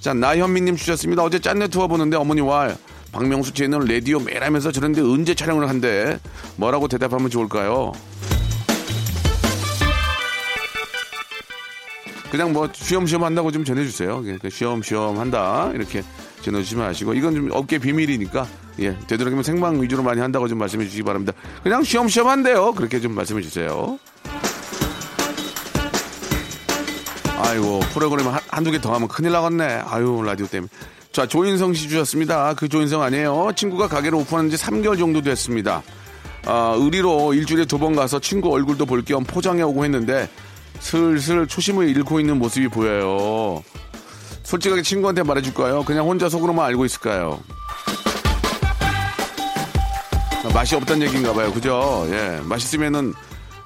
자, 0.00 0.14
나현미님 0.14 0.76
주셨습니다. 0.76 1.23
어제 1.23 1.38
짠내 1.38 1.69
투어 1.69 1.88
보는데 1.88 2.17
어머니와 2.17 2.75
박명수 3.14 3.52
채널 3.54 3.85
라디오 3.85 4.18
매일 4.18 4.42
하면서 4.42 4.73
저런데 4.73 5.00
언제 5.00 5.35
촬영을 5.35 5.68
한대? 5.68 6.18
뭐라고 6.56 6.88
대답하면 6.88 7.30
좋을까요? 7.30 7.92
그냥 12.33 12.52
뭐 12.52 12.68
쉬엄쉬엄 12.73 13.23
한다고 13.23 13.52
좀 13.52 13.64
전해주세요. 13.64 14.21
그러니까 14.23 14.50
쉬엄쉬엄 14.50 15.21
한다 15.21 15.71
이렇게 15.73 16.02
전해주시면 16.42 16.85
아시고 16.87 17.14
이건 17.14 17.35
좀 17.37 17.50
업계 17.52 17.78
비밀이니까 17.78 18.49
예 18.80 18.99
되도록이면 19.06 19.44
생방 19.44 19.80
위주로 19.80 20.02
많이 20.02 20.21
한다고 20.21 20.49
좀 20.49 20.59
말씀해 20.59 20.85
주시기 20.85 21.04
바랍니다. 21.04 21.33
그냥 21.62 21.85
쉬엄쉬엄 21.85 22.26
한대요. 22.26 22.73
그렇게 22.73 22.99
좀 22.99 23.14
말씀해 23.14 23.40
주세요. 23.42 23.97
아이고 27.38 27.78
프로그램 27.92 28.26
한, 28.26 28.40
한두 28.49 28.73
개 28.73 28.80
더 28.80 28.92
하면 28.94 29.06
큰일 29.06 29.30
나겠네. 29.30 29.83
아유 29.87 30.20
라디오 30.27 30.48
때문에. 30.48 30.68
자 31.14 31.27
조인성 31.27 31.74
씨 31.74 31.88
주셨습니다. 31.88 32.55
그 32.55 32.68
조인성 32.68 33.00
아니에요. 33.03 33.53
친구가 33.55 33.87
가게를 33.87 34.18
오픈한 34.18 34.50
지 34.50 34.57
3개월 34.57 34.98
정도 34.98 35.22
됐습니다. 35.22 35.81
아, 36.44 36.74
의리로 36.77 37.35
일주일에 37.35 37.64
두 37.66 37.79
번 37.79 37.94
가서 37.94 38.18
친구 38.18 38.53
얼굴도 38.53 38.85
볼 38.85 39.05
겸 39.05 39.22
포장해 39.22 39.62
오고 39.62 39.85
했는데 39.85 40.29
슬슬 40.81 41.46
초심을 41.46 41.88
잃고 41.90 42.18
있는 42.18 42.38
모습이 42.40 42.66
보여요. 42.68 43.62
솔직하게 44.42 44.83
친구한테 44.83 45.22
말해줄까요? 45.22 45.85
그냥 45.85 46.05
혼자 46.07 46.29
속으로만 46.29 46.66
알고 46.66 46.85
있을까요? 46.85 47.40
아, 50.44 50.53
맛이 50.53 50.74
없다는 50.74 51.07
얘기인가 51.07 51.33
봐요. 51.33 51.53
그죠? 51.53 52.07
예. 52.11 52.40
맛있으면은, 52.42 53.14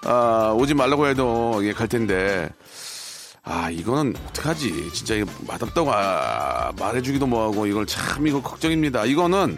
아, 0.04 0.54
오지 0.56 0.74
말라고 0.74 1.08
해도, 1.08 1.58
예, 1.64 1.72
갈 1.72 1.88
텐데. 1.88 2.48
아, 3.44 3.70
이거는 3.70 4.14
어떡하지? 4.28 4.90
진짜 4.92 5.14
이거 5.14 5.30
맛없다고 5.46 5.90
아, 5.92 6.72
말해주기도 6.78 7.26
뭐하고, 7.26 7.66
이걸 7.66 7.86
참, 7.86 8.26
이거 8.26 8.42
걱정입니다. 8.42 9.04
이거는 9.06 9.56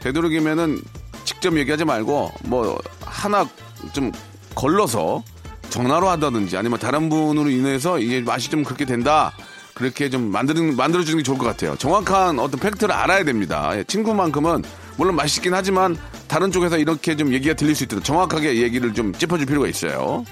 되도록이면은 0.00 0.80
직접 1.24 1.56
얘기하지 1.56 1.84
말고, 1.84 2.30
뭐, 2.44 2.78
하나 3.00 3.46
좀 3.92 4.12
걸러서 4.54 5.22
전화로 5.70 6.08
한다든지 6.08 6.56
아니면 6.56 6.78
다른 6.78 7.08
분으로 7.08 7.50
인해서 7.50 7.98
이게 7.98 8.20
맛이 8.20 8.50
좀 8.50 8.62
그렇게 8.62 8.84
된다. 8.84 9.32
그렇게 9.74 10.08
좀 10.08 10.30
만드는, 10.30 10.76
만들어 10.76 11.02
주는 11.02 11.18
게 11.18 11.22
좋을 11.24 11.36
것 11.36 11.46
같아요. 11.46 11.74
정확한 11.76 12.38
어떤 12.38 12.60
팩트를 12.60 12.94
알아야 12.94 13.24
됩니다. 13.24 13.76
예, 13.76 13.82
친구만큼은 13.82 14.62
물론 14.96 15.16
맛있긴 15.16 15.52
하지만 15.52 15.96
다른 16.28 16.52
쪽에서 16.52 16.78
이렇게 16.78 17.16
좀 17.16 17.32
얘기가 17.32 17.54
들릴 17.54 17.74
수 17.74 17.82
있도록 17.82 18.04
정확하게 18.04 18.62
얘기를 18.62 18.94
좀 18.94 19.12
짚어줄 19.12 19.46
필요가 19.46 19.66
있어요. 19.66 20.24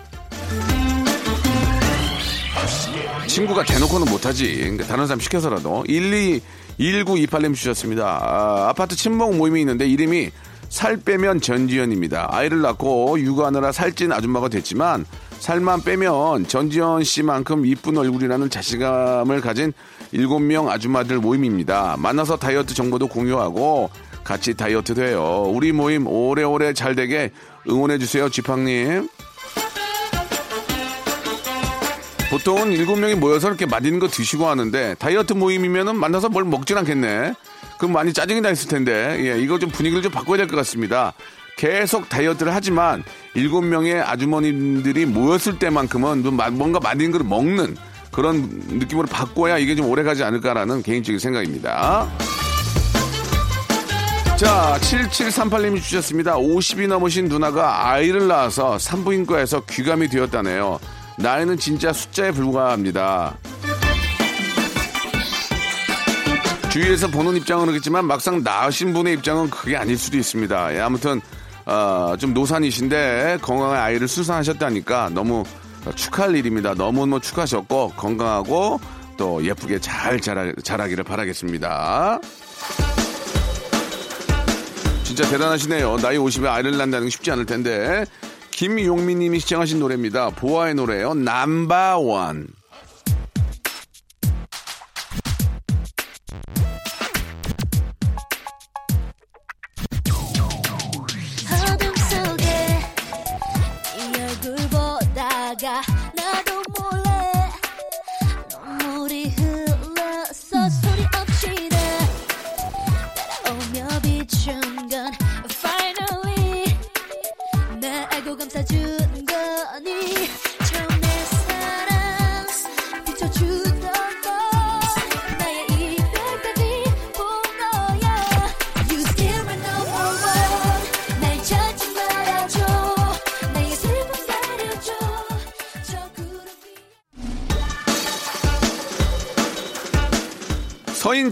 친구가 3.33 3.65
대놓고는 3.65 4.13
못하지. 4.13 4.57
그러니까 4.57 4.85
다른 4.85 5.07
사람 5.07 5.19
시켜서라도. 5.19 5.85
12, 5.89 6.43
1928님 6.79 7.55
주셨습니다. 7.55 8.05
아, 8.23 8.69
아파트 8.69 8.95
친목 8.95 9.35
모임이 9.37 9.61
있는데 9.61 9.89
이름이 9.89 10.31
살 10.69 10.99
빼면 10.99 11.41
전지현입니다. 11.41 12.29
아이를 12.31 12.61
낳고 12.61 13.19
육아하느라 13.19 13.73
살찐 13.73 14.13
아줌마가 14.13 14.49
됐지만 14.49 15.07
살만 15.39 15.83
빼면 15.83 16.47
전지현 16.47 17.05
씨만큼 17.05 17.65
이쁜 17.65 17.97
얼굴이라는 17.97 18.51
자신감을 18.51 19.41
가진 19.41 19.73
7명 20.13 20.69
아줌마들 20.69 21.17
모임입니다. 21.19 21.97
만나서 21.99 22.37
다이어트 22.37 22.75
정보도 22.75 23.09
공유하고 23.09 23.89
같이 24.25 24.55
다이어트도 24.55 25.03
해요. 25.03 25.47
우리 25.49 25.73
모임 25.73 26.07
오래오래 26.07 26.75
잘 26.75 26.95
되게 26.95 27.31
응원해주세요. 27.67 28.29
지팡님. 28.29 29.09
보통은 32.33 32.73
일곱 32.73 32.97
명이 32.99 33.17
모여서 33.17 33.49
이렇게 33.49 33.67
맛있는 33.67 33.99
거 33.99 34.09
드시고 34.09 34.47
하는데 34.49 34.95
다이어트 34.99 35.35
모임이면은 35.35 35.97
만나서 35.97 36.31
뭘 36.31 36.45
먹진 36.45 36.79
않겠네. 36.79 37.35
그럼 37.79 37.93
많이 37.93 38.15
짜증이 38.15 38.41
나 38.41 38.49
있을 38.49 38.69
텐데 38.69 39.19
예, 39.21 39.39
이거 39.39 39.59
좀 39.59 39.69
분위기를 39.69 40.03
좀 40.03 40.11
바꿔야 40.11 40.39
될 40.39 40.47
것 40.47 40.57
같습니다. 40.57 41.13
계속 41.59 42.09
다이어트를 42.09 42.55
하지만 42.55 43.05
일곱 43.35 43.61
명의 43.61 44.01
아주머님들이 44.01 45.05
모였을 45.05 45.59
때만큼은 45.59 46.23
뭔가 46.57 46.81
맛있는 46.81 47.11
걸 47.11 47.23
먹는 47.23 47.77
그런 48.11 48.49
느낌으로 48.67 49.09
바꿔야 49.09 49.59
이게 49.59 49.75
좀 49.75 49.91
오래 49.91 50.03
가지 50.03 50.25
않을까라는 50.25 50.83
개인적인 50.83 51.19
생각입니다. 51.19 52.09
자, 54.37 54.79
7738님이 54.81 55.83
주셨습니다. 55.83 56.37
50이 56.37 56.89
넘으신 56.89 57.27
누나가 57.27 57.91
아이를 57.91 58.27
낳아서 58.27 58.79
산부인과에서 58.79 59.65
귀감이 59.67 60.09
되었다네요. 60.09 60.81
나이는 61.19 61.57
진짜 61.57 61.93
숫자에 61.93 62.31
불과합니다. 62.33 63.37
주위에서 66.71 67.07
보는 67.09 67.37
입장은 67.37 67.67
그렇겠지만 67.67 68.07
막상 68.07 68.43
낳으신 68.43 68.95
분의 68.95 69.15
입장은 69.15 69.51
그게 69.51 69.77
아닐 69.77 69.99
수도 69.99 70.17
있습니다. 70.17 70.75
예, 70.75 70.81
아무튼 70.81 71.21
어, 71.67 72.15
좀 72.19 72.33
노산이신데 72.33 73.39
건강한 73.43 73.79
아이를 73.79 74.09
수산하셨다니까 74.09 75.11
너무 75.11 75.45
축하할 75.95 76.35
일입니다. 76.35 76.75
너무너무 76.75 77.21
축하하셨고 77.21 77.93
건강하고 77.97 78.81
또 79.19 79.45
예쁘게 79.45 79.81
잘 79.81 80.19
자라, 80.21 80.51
자라기를 80.63 81.05
바라겠습니다. 81.05 82.19
진짜 85.05 85.29
대단하시네요. 85.29 85.99
나이 85.99 86.17
50에 86.17 86.47
아이를 86.47 86.71
낳는다는 86.73 87.07
게 87.07 87.11
쉽지 87.11 87.31
않을 87.33 87.45
텐데. 87.45 88.07
김용민 88.53 89.19
님이 89.19 89.41
시청하신 89.41 89.81
노래입니다. 89.81 90.31
보아의 90.31 90.75
노래요. 90.75 91.15
남바원. 91.15 92.62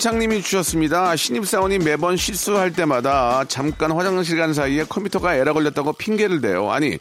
서인창님이 0.00 0.40
주셨습니다. 0.42 1.14
신입사원이 1.14 1.78
매번 1.78 2.16
실수할 2.16 2.72
때마다 2.72 3.44
잠깐 3.48 3.92
화장실 3.92 4.38
간 4.38 4.54
사이에 4.54 4.84
컴퓨터가 4.88 5.34
에러 5.34 5.52
걸렸다고 5.52 5.92
핑계를 5.92 6.40
대요. 6.40 6.70
아니, 6.70 6.98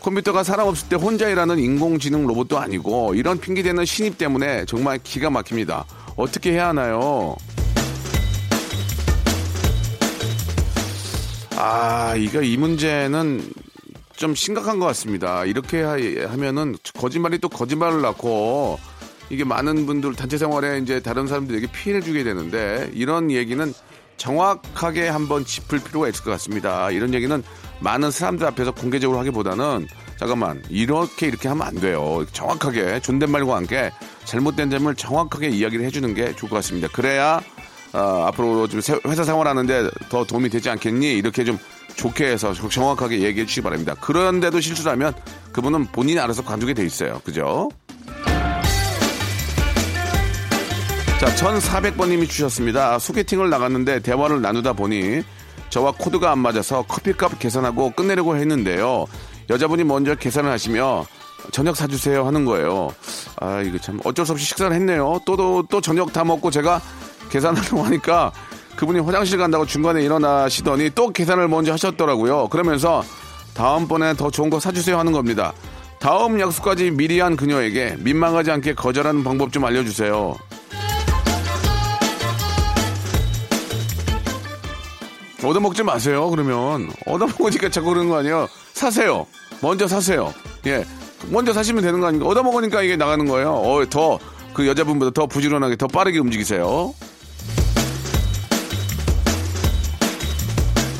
컴퓨터가 0.00 0.44
사람 0.44 0.68
없을 0.68 0.88
때 0.88 0.94
혼자 0.94 1.28
일하는 1.28 1.58
인공지능 1.58 2.24
로봇도 2.24 2.56
아니고 2.56 3.14
이런 3.14 3.40
핑계대는 3.40 3.84
신입 3.84 4.16
때문에 4.16 4.64
정말 4.66 5.00
기가 5.02 5.28
막힙니다. 5.28 5.86
어떻게 6.14 6.52
해야 6.52 6.68
하나요? 6.68 7.34
아, 11.56 12.14
이거 12.16 12.42
이 12.42 12.56
문제는 12.56 13.50
좀 14.14 14.36
심각한 14.36 14.78
것 14.78 14.86
같습니다. 14.86 15.44
이렇게 15.44 15.82
하- 15.82 16.30
하면은 16.30 16.76
거짓말이 16.96 17.38
또 17.38 17.48
거짓말을 17.48 18.02
낳고 18.02 18.78
이게 19.30 19.44
많은 19.44 19.86
분들 19.86 20.14
단체 20.14 20.38
생활에 20.38 20.78
이제 20.78 21.00
다른 21.00 21.26
사람들에게 21.26 21.68
피해를 21.72 22.02
주게 22.02 22.22
되는데 22.22 22.90
이런 22.94 23.30
얘기는 23.30 23.72
정확하게 24.16 25.08
한번 25.08 25.44
짚을 25.44 25.80
필요가 25.80 26.08
있을 26.08 26.24
것 26.24 26.30
같습니다. 26.32 26.90
이런 26.90 27.12
얘기는 27.12 27.42
많은 27.80 28.10
사람들 28.10 28.46
앞에서 28.46 28.72
공개적으로 28.72 29.18
하기보다는 29.20 29.86
잠깐만 30.18 30.62
이렇게 30.70 31.26
이렇게 31.26 31.48
하면 31.48 31.66
안 31.66 31.74
돼요. 31.74 32.24
정확하게 32.32 33.00
존댓말과 33.00 33.56
함께 33.56 33.92
잘못된 34.24 34.70
점을 34.70 34.94
정확하게 34.94 35.48
이야기를 35.50 35.84
해주는 35.84 36.14
게 36.14 36.34
좋을 36.34 36.48
것 36.48 36.56
같습니다. 36.56 36.88
그래야 36.88 37.40
어, 37.92 38.24
앞으로 38.26 38.66
좀 38.68 38.80
세- 38.80 38.98
회사 39.06 39.24
생활하는데 39.24 39.90
더 40.08 40.24
도움이 40.24 40.48
되지 40.48 40.70
않겠니? 40.70 41.14
이렇게 41.14 41.44
좀 41.44 41.58
좋게 41.96 42.26
해서 42.26 42.52
정확하게 42.52 43.20
얘기해 43.20 43.46
주시기 43.46 43.62
바랍니다. 43.62 43.94
그런데도 44.00 44.60
실수를 44.60 44.92
하면 44.92 45.14
그분은 45.52 45.86
본인이 45.86 46.18
알아서 46.18 46.42
관두게 46.44 46.74
돼 46.74 46.84
있어요. 46.84 47.20
그죠? 47.24 47.68
자, 51.18 51.26
1400번님이 51.34 52.28
주셨습니다. 52.28 52.98
소개팅을 52.98 53.48
나갔는데 53.48 54.00
대화를 54.00 54.42
나누다 54.42 54.74
보니 54.74 55.22
저와 55.70 55.92
코드가 55.92 56.30
안 56.30 56.38
맞아서 56.38 56.82
커피값 56.82 57.38
계산하고 57.38 57.92
끝내려고 57.92 58.36
했는데요. 58.36 59.06
여자분이 59.48 59.84
먼저 59.84 60.14
계산을 60.14 60.50
하시며 60.50 61.06
저녁 61.52 61.74
사주세요 61.74 62.26
하는 62.26 62.44
거예요. 62.44 62.90
아, 63.40 63.62
이거 63.62 63.78
참 63.78 63.98
어쩔 64.04 64.26
수 64.26 64.32
없이 64.32 64.44
식사를 64.44 64.74
했네요. 64.74 65.18
또, 65.24 65.36
또, 65.36 65.64
또 65.70 65.80
저녁 65.80 66.12
다 66.12 66.22
먹고 66.22 66.50
제가 66.50 66.82
계산하려고 67.30 67.82
하니까 67.82 68.32
그분이 68.76 69.00
화장실 69.00 69.38
간다고 69.38 69.64
중간에 69.64 70.02
일어나시더니 70.02 70.90
또 70.94 71.10
계산을 71.10 71.48
먼저 71.48 71.72
하셨더라고요. 71.72 72.48
그러면서 72.48 73.02
다음번에 73.54 74.14
더 74.14 74.30
좋은 74.30 74.50
거 74.50 74.60
사주세요 74.60 74.98
하는 74.98 75.12
겁니다. 75.12 75.54
다음 75.98 76.38
약속까지 76.38 76.90
미리 76.90 77.20
한 77.20 77.36
그녀에게 77.36 77.96
민망하지 78.00 78.50
않게 78.50 78.74
거절하는 78.74 79.24
방법 79.24 79.50
좀 79.50 79.64
알려주세요. 79.64 80.36
얻어먹지 85.46 85.82
마세요, 85.82 86.28
그러면. 86.30 86.90
얻어먹으니까 87.06 87.68
자꾸 87.70 87.88
그러는 87.88 88.08
거 88.08 88.18
아니에요? 88.18 88.48
사세요. 88.72 89.26
먼저 89.60 89.86
사세요. 89.86 90.34
예. 90.66 90.84
먼저 91.30 91.52
사시면 91.52 91.82
되는 91.82 92.00
거 92.00 92.06
아닙니까? 92.06 92.30
얻어먹으니까 92.30 92.82
이게 92.82 92.96
나가는 92.96 93.24
거예요. 93.26 93.54
어, 93.54 93.84
더, 93.88 94.18
그 94.54 94.66
여자분보다 94.66 95.10
더 95.12 95.26
부지런하게, 95.26 95.76
더 95.76 95.86
빠르게 95.86 96.18
움직이세요. 96.18 96.94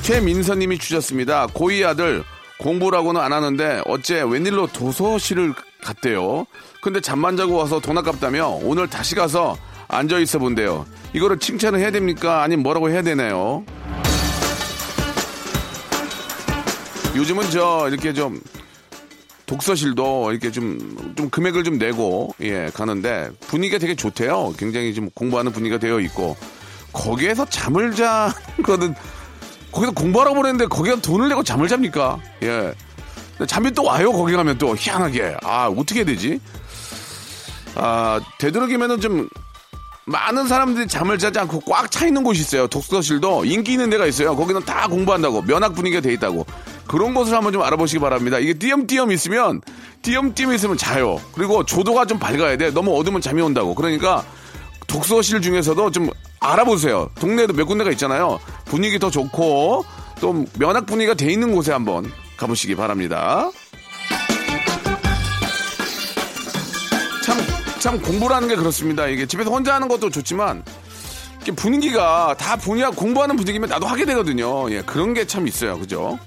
최민서님이 0.03 0.79
주셨습니다. 0.79 1.49
고2 1.49 1.85
아들 1.85 2.23
공부라고는 2.61 3.21
안 3.21 3.33
하는데 3.33 3.83
어째 3.87 4.23
웬일로 4.23 4.69
도서실을 4.69 5.53
갔대요. 5.83 6.47
근데 6.81 7.01
잠만 7.01 7.37
자고 7.37 7.55
와서 7.55 7.81
돈 7.81 7.99
아깝다며 7.99 8.61
오늘 8.63 8.87
다시 8.87 9.17
가서 9.17 9.57
앉아 9.89 10.21
있어 10.21 10.39
본대요. 10.39 10.87
이거를 11.13 11.39
칭찬을 11.39 11.81
해야 11.81 11.91
됩니까? 11.91 12.43
아니면 12.43 12.63
뭐라고 12.63 12.89
해야 12.89 13.03
되나요? 13.03 13.65
요즘은 17.17 17.51
저 17.51 17.89
이렇게 17.89 18.13
좀 18.13 18.41
독서실도 19.47 20.33
이렇게 20.33 20.51
좀, 20.51 21.15
좀 21.17 21.31
금액을 21.31 21.65
좀 21.65 21.79
내고, 21.79 22.35
예, 22.41 22.69
가는데 22.75 23.31
분위기가 23.47 23.79
되게 23.79 23.95
좋대요. 23.95 24.53
굉장히 24.59 24.93
좀 24.93 25.09
공부하는 25.11 25.53
분위기가 25.53 25.79
되어 25.79 26.01
있고, 26.01 26.37
거기에서 26.93 27.45
잠을 27.47 27.95
자는 27.95 28.33
거는, 28.65 28.95
거기서 29.71 29.93
공부하라고 29.93 30.37
보냈는데 30.37 30.67
거기가 30.67 30.97
돈을 30.97 31.29
내고 31.29 31.43
잠을 31.43 31.69
잡니까? 31.69 32.19
예. 32.43 32.75
잠이 33.47 33.71
또 33.73 33.85
와요, 33.85 34.13
거기 34.13 34.35
가면 34.35 34.59
또, 34.59 34.75
희한하게. 34.77 35.37
아, 35.43 35.69
어떻게 35.69 36.01
해야 36.01 36.07
되지? 36.07 36.41
아, 37.77 38.21
되도록이면은 38.39 39.01
좀, 39.01 39.29
많은 40.07 40.47
사람들이 40.47 40.87
잠을 40.87 41.19
자지 41.19 41.39
않고 41.41 41.61
꽉 41.61 41.91
차 41.91 42.07
있는 42.07 42.23
곳이 42.23 42.41
있어요. 42.41 42.67
독서실도 42.69 43.45
인기 43.45 43.73
있는 43.73 43.91
데가 43.91 44.07
있어요. 44.07 44.37
거기는 44.37 44.65
다 44.65 44.87
공부한다고 44.87 45.43
면학 45.43 45.75
분위기가 45.75 46.01
돼 46.01 46.13
있다고 46.13 46.47
그런 46.87 47.15
곳을 47.15 47.35
한번 47.35 47.53
좀 47.53 47.63
알아보시기 47.63 47.99
바랍니다. 48.01 48.39
이게 48.39 48.55
띄엄띄엄 48.55 49.11
있으면 49.13 49.61
띄엄띄엄 50.03 50.53
있으면 50.55 50.77
자요. 50.77 51.21
그리고 51.35 51.65
조도가 51.65 52.07
좀 52.07 52.19
밝아야 52.19 52.57
돼. 52.57 52.71
너무 52.71 52.97
어두면 52.99 53.21
잠이 53.21 53.43
온다고. 53.43 53.75
그러니까 53.75 54.25
독서실 54.87 55.41
중에서도 55.43 55.91
좀 55.91 56.11
알아보세요. 56.41 57.11
동네에도 57.19 57.53
몇 57.55 57.65
군데가 57.67 57.91
있잖아요. 57.93 58.39
분위기 58.67 58.99
더 58.99 59.11
좋고 59.11 59.85
또 60.21 60.45
면학 60.59 60.87
분위기가 60.87 61.15
돼 61.15 61.31
있는 61.33 61.53
곳에 61.55 61.73
한번 61.73 62.11
가보시기 62.37 62.77
바랍니다. 62.77 63.51
참, 67.25 67.39
참 67.81 68.01
공부라는 68.03 68.49
게 68.49 68.55
그렇습니다. 68.57 69.09
이게 69.09 69.27
집에서 69.27 69.51
혼자 69.51 69.75
하는 69.75 69.89
것도 69.89 70.11
좋지만 70.11 70.63
분위기가 71.57 72.35
다 72.39 72.57
분야 72.57 72.91
공부하는 72.91 73.37
분위기면 73.37 73.69
나도 73.69 73.87
하게 73.87 74.05
되거든요. 74.05 74.71
예, 74.73 74.83
그런 74.83 75.15
게 75.15 75.25
참 75.27 75.47
있어요. 75.47 75.79
그죠? 75.79 76.19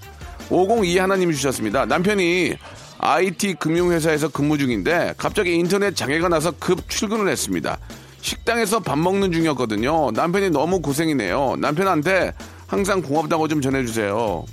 502 0.49 0.97
하나님이 0.97 1.35
주셨습니다. 1.35 1.85
남편이 1.85 2.55
IT 2.99 3.55
금융회사에서 3.55 4.29
근무 4.29 4.57
중인데 4.57 5.13
갑자기 5.17 5.55
인터넷 5.55 5.95
장애가 5.95 6.27
나서 6.29 6.51
급 6.59 6.89
출근을 6.89 7.29
했습니다. 7.29 7.77
식당에서 8.21 8.79
밥 8.79 8.97
먹는 8.99 9.31
중이었거든요. 9.31 10.11
남편이 10.11 10.49
너무 10.49 10.81
고생이네요. 10.81 11.55
남편한테 11.59 12.33
항상 12.67 13.01
고맙다고 13.01 13.47
좀 13.47 13.61
전해주세요. 13.61 14.45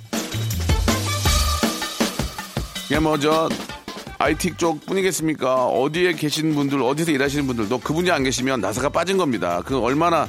이게 2.85 2.99
뭐 2.99 3.17
저 3.17 3.49
IT 4.19 4.57
쪽 4.57 4.83
뿐이겠습니까? 4.85 5.67
어디에 5.67 6.13
계신 6.13 6.55
분들, 6.55 6.81
어디서 6.81 7.11
일하시는 7.11 7.45
분들도 7.45 7.79
그분이 7.79 8.09
안 8.09 8.23
계시면 8.23 8.61
나사가 8.61 8.89
빠진 8.89 9.17
겁니다. 9.17 9.61
그 9.63 9.79
얼마나 9.79 10.27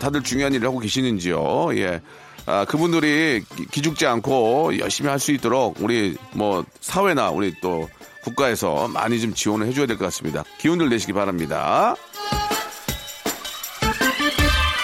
다들 0.00 0.22
중요한 0.22 0.52
일을 0.52 0.66
하고 0.66 0.78
계시는지요. 0.80 1.68
예. 1.76 2.00
아, 2.46 2.64
그분들이 2.64 3.42
기- 3.56 3.66
기죽지 3.66 4.06
않고 4.06 4.78
열심히 4.78 5.08
할 5.08 5.18
수 5.20 5.32
있도록 5.32 5.76
우리 5.80 6.16
뭐 6.32 6.64
사회나 6.80 7.30
우리 7.30 7.54
또 7.60 7.88
국가에서 8.24 8.88
많이 8.88 9.20
좀 9.20 9.34
지원을 9.34 9.66
해줘야 9.66 9.86
될 9.86 9.96
것 9.98 10.04
같습니다. 10.06 10.44
기운을 10.58 10.88
내시기 10.88 11.12
바랍니다. 11.12 11.94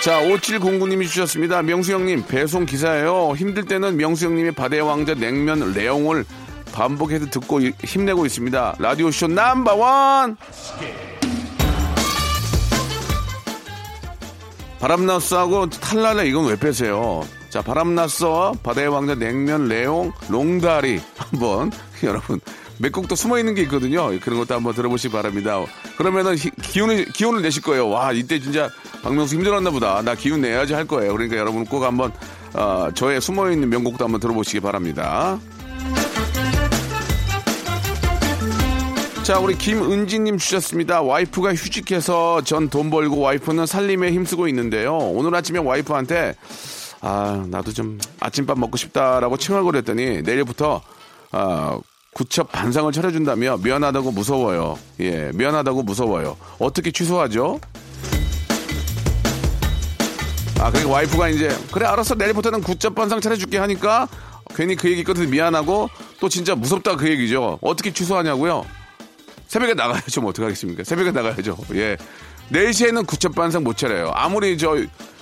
자, 0.02 0.20
5709님이 0.22 1.08
주셨습니다. 1.08 1.62
명수 1.62 1.92
형님, 1.92 2.24
배송 2.26 2.64
기사예요. 2.64 3.34
힘들 3.36 3.64
때는 3.64 3.96
명수 3.96 4.26
형님의 4.26 4.52
바다의 4.52 4.82
왕자 4.82 5.14
냉면 5.14 5.72
레옹을 5.72 6.24
반복해서 6.72 7.26
듣고 7.26 7.60
이- 7.60 7.72
힘내고 7.82 8.24
있습니다. 8.26 8.76
라디오쇼 8.78 9.28
넘버원! 9.28 10.36
바람났어하고 14.78 15.70
탈랄레 15.70 16.28
이건 16.28 16.46
왜 16.46 16.56
빼세요? 16.56 17.24
자, 17.56 17.62
바람났어, 17.62 18.52
바다의 18.62 18.88
왕자 18.88 19.14
냉면 19.14 19.66
레옹 19.66 20.12
롱다리 20.28 21.00
한번 21.16 21.72
여러분 22.04 22.38
몇 22.78 22.92
곡도 22.92 23.16
숨어 23.16 23.38
있는 23.38 23.54
게 23.54 23.62
있거든요. 23.62 24.08
그런 24.20 24.38
것도 24.40 24.54
한번 24.54 24.74
들어보시기 24.74 25.10
바랍니다. 25.10 25.64
그러면은 25.96 26.36
히- 26.36 26.50
기운을 26.50 27.06
기운을 27.06 27.40
내실 27.40 27.62
거예요. 27.62 27.88
와 27.88 28.12
이때 28.12 28.38
진짜 28.38 28.68
박명수 29.02 29.36
힘들었나 29.36 29.70
보다. 29.70 30.02
나 30.02 30.14
기운 30.14 30.42
내야지 30.42 30.74
할 30.74 30.86
거예요. 30.86 31.14
그러니까 31.14 31.38
여러분 31.38 31.64
꼭 31.64 31.82
한번 31.82 32.12
어, 32.52 32.88
저의 32.94 33.22
숨어 33.22 33.50
있는 33.50 33.70
명곡도 33.70 34.04
한번 34.04 34.20
들어보시기 34.20 34.60
바랍니다. 34.60 35.38
자, 39.22 39.38
우리 39.38 39.56
김은지님 39.56 40.36
주셨습니다. 40.36 41.00
와이프가 41.00 41.54
휴직해서 41.54 42.42
전 42.42 42.68
돈 42.68 42.90
벌고 42.90 43.18
와이프는 43.20 43.64
살림에 43.64 44.12
힘쓰고 44.12 44.46
있는데요. 44.48 44.94
오늘 44.98 45.34
아침에 45.34 45.58
와이프한테 45.58 46.34
아, 47.08 47.46
나도 47.48 47.72
좀 47.72 48.00
아침밥 48.18 48.58
먹고 48.58 48.76
싶다라고 48.76 49.36
칭얼거렸더니 49.36 50.22
내일부터 50.22 50.82
아, 51.30 51.78
구첩 52.12 52.50
반상을 52.50 52.90
차려준다며 52.90 53.58
미안하다고 53.58 54.10
무서워요. 54.10 54.76
예, 54.98 55.30
미안하다고 55.32 55.84
무서워요. 55.84 56.36
어떻게 56.58 56.90
취소하죠? 56.90 57.60
아, 60.58 60.70
그러니까 60.70 60.90
와이프가 60.90 61.28
이제 61.28 61.56
그래 61.70 61.86
알았어 61.86 62.16
내일부터는 62.16 62.62
구첩 62.62 62.96
반상 62.96 63.20
차려줄게 63.20 63.58
하니까 63.58 64.08
괜히 64.56 64.74
그 64.74 64.90
얘기 64.90 65.04
끝에 65.04 65.26
미안하고 65.26 65.88
또 66.18 66.28
진짜 66.28 66.56
무섭다 66.56 66.96
그 66.96 67.08
얘기죠. 67.08 67.60
어떻게 67.60 67.92
취소하냐고요? 67.92 68.66
새벽에 69.46 69.74
나가야죠. 69.74 70.22
뭐 70.22 70.30
어떡하겠습니까? 70.30 70.82
새벽에 70.82 71.12
나가야죠. 71.12 71.56
예. 71.74 71.96
4시에는 72.50 73.06
구첩 73.06 73.34
반상 73.34 73.62
못 73.62 73.76
차려요. 73.76 74.10
아무리 74.14 74.58
저, 74.58 74.76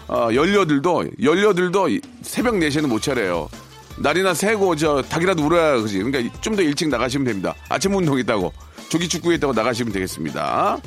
어, 0.09 0.29
연료들도 0.33 1.89
이- 1.89 2.01
새벽 2.23 2.55
4시에는 2.55 2.87
못 2.89 3.01
차려요. 3.03 3.49
날이나 3.97 4.35
새고 4.35 4.77
저 4.77 5.03
닭이라도 5.03 5.45
울어야 5.45 5.81
그지. 5.81 6.03
그러니까 6.03 6.41
좀 6.41 6.57
더 6.57 6.63
일찍 6.63 6.89
나가시면 6.89 7.25
됩니다. 7.27 7.55
아침 7.69 7.95
운동 7.95 8.19
있다고, 8.19 8.53
조기 8.89 9.09
축구 9.09 9.33
있다고 9.33 9.53
나가시면 9.53 9.93
되겠습니다. 9.93 10.79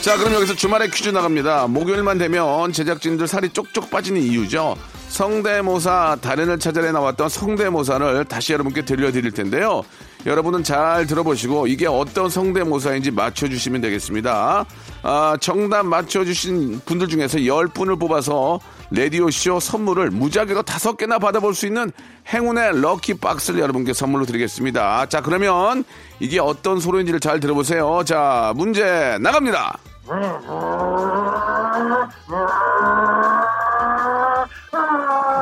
자, 0.00 0.16
그럼 0.16 0.32
여기서 0.34 0.54
주말에 0.54 0.88
퀴즈 0.88 1.10
나갑니다. 1.10 1.66
목요일만 1.66 2.16
되면 2.18 2.72
제작진들 2.72 3.26
살이 3.26 3.50
쪽쪽 3.50 3.90
빠지는 3.90 4.20
이유죠. 4.22 4.76
성대모사 5.08 6.18
달인을 6.22 6.58
찾아내 6.58 6.92
나왔던 6.92 7.28
성대모사를 7.28 8.24
다시 8.26 8.52
여러분께 8.54 8.84
들려드릴 8.84 9.32
텐데요. 9.32 9.82
여러분은 10.26 10.64
잘 10.64 11.06
들어보시고 11.06 11.68
이게 11.68 11.86
어떤 11.86 12.28
성대모사인지 12.28 13.12
맞춰주시면 13.12 13.80
되겠습니다. 13.80 14.64
아, 15.02 15.36
정답 15.40 15.86
맞춰주신 15.86 16.80
분들 16.84 17.08
중에서 17.08 17.38
10분을 17.38 17.98
뽑아서 17.98 18.58
라디오쇼 18.90 19.60
선물을 19.60 20.10
무작위로 20.10 20.62
다섯 20.62 20.96
개나 20.96 21.18
받아볼 21.18 21.54
수 21.54 21.66
있는 21.66 21.92
행운의 22.32 22.80
럭키 22.80 23.14
박스를 23.14 23.60
여러분께 23.60 23.92
선물로 23.92 24.26
드리겠습니다. 24.26 25.06
자, 25.06 25.20
그러면 25.20 25.84
이게 26.20 26.40
어떤 26.40 26.80
소리인지를 26.80 27.20
잘 27.20 27.38
들어보세요. 27.40 28.02
자, 28.04 28.52
문제 28.56 29.18
나갑니다. 29.20 29.78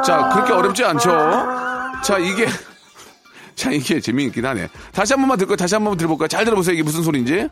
자, 0.04 0.28
그렇게 0.32 0.52
어렵지 0.52 0.84
않죠? 0.84 1.10
자, 2.02 2.18
이게, 2.18 2.46
자, 3.56 3.70
이게 3.70 3.98
재미있긴 3.98 4.44
하네. 4.44 4.68
다시 4.92 5.14
한 5.14 5.20
번만 5.20 5.38
들고 5.38 5.56
다시 5.56 5.74
한 5.74 5.82
번만 5.82 5.96
들어볼까요? 5.96 6.28
잘 6.28 6.44
들어보세요. 6.44 6.74
이게 6.74 6.82
무슨 6.82 7.02
소리인지. 7.02 7.48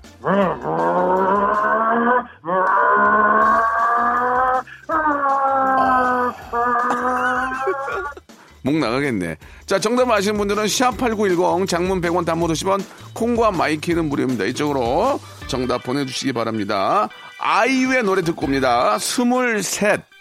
목 8.63 8.77
나가겠네. 8.79 9.37
자, 9.67 9.79
정답 9.79 10.11
아시는 10.11 10.39
분들은 10.39 10.65
샵8910 10.65 11.69
장문 11.69 12.01
100원 12.01 12.25
단문 12.25 12.51
50원 12.53 12.83
콩과 13.15 13.51
마이키는 13.51 14.09
무료입니다. 14.09 14.45
이쪽으로 14.45 15.21
정답 15.49 15.83
보내주시기 15.83 16.33
바랍니다. 16.33 17.09
아이유의 17.41 18.05
노래 18.05 18.23
듣고 18.23 18.45
옵니다. 18.47 18.99
스물셋. 18.99 20.14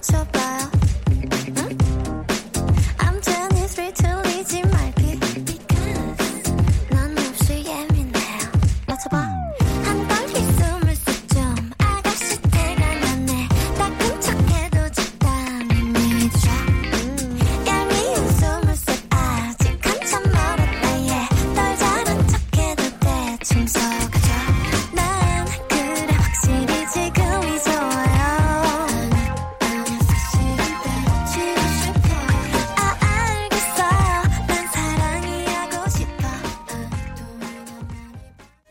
안 0.00 0.37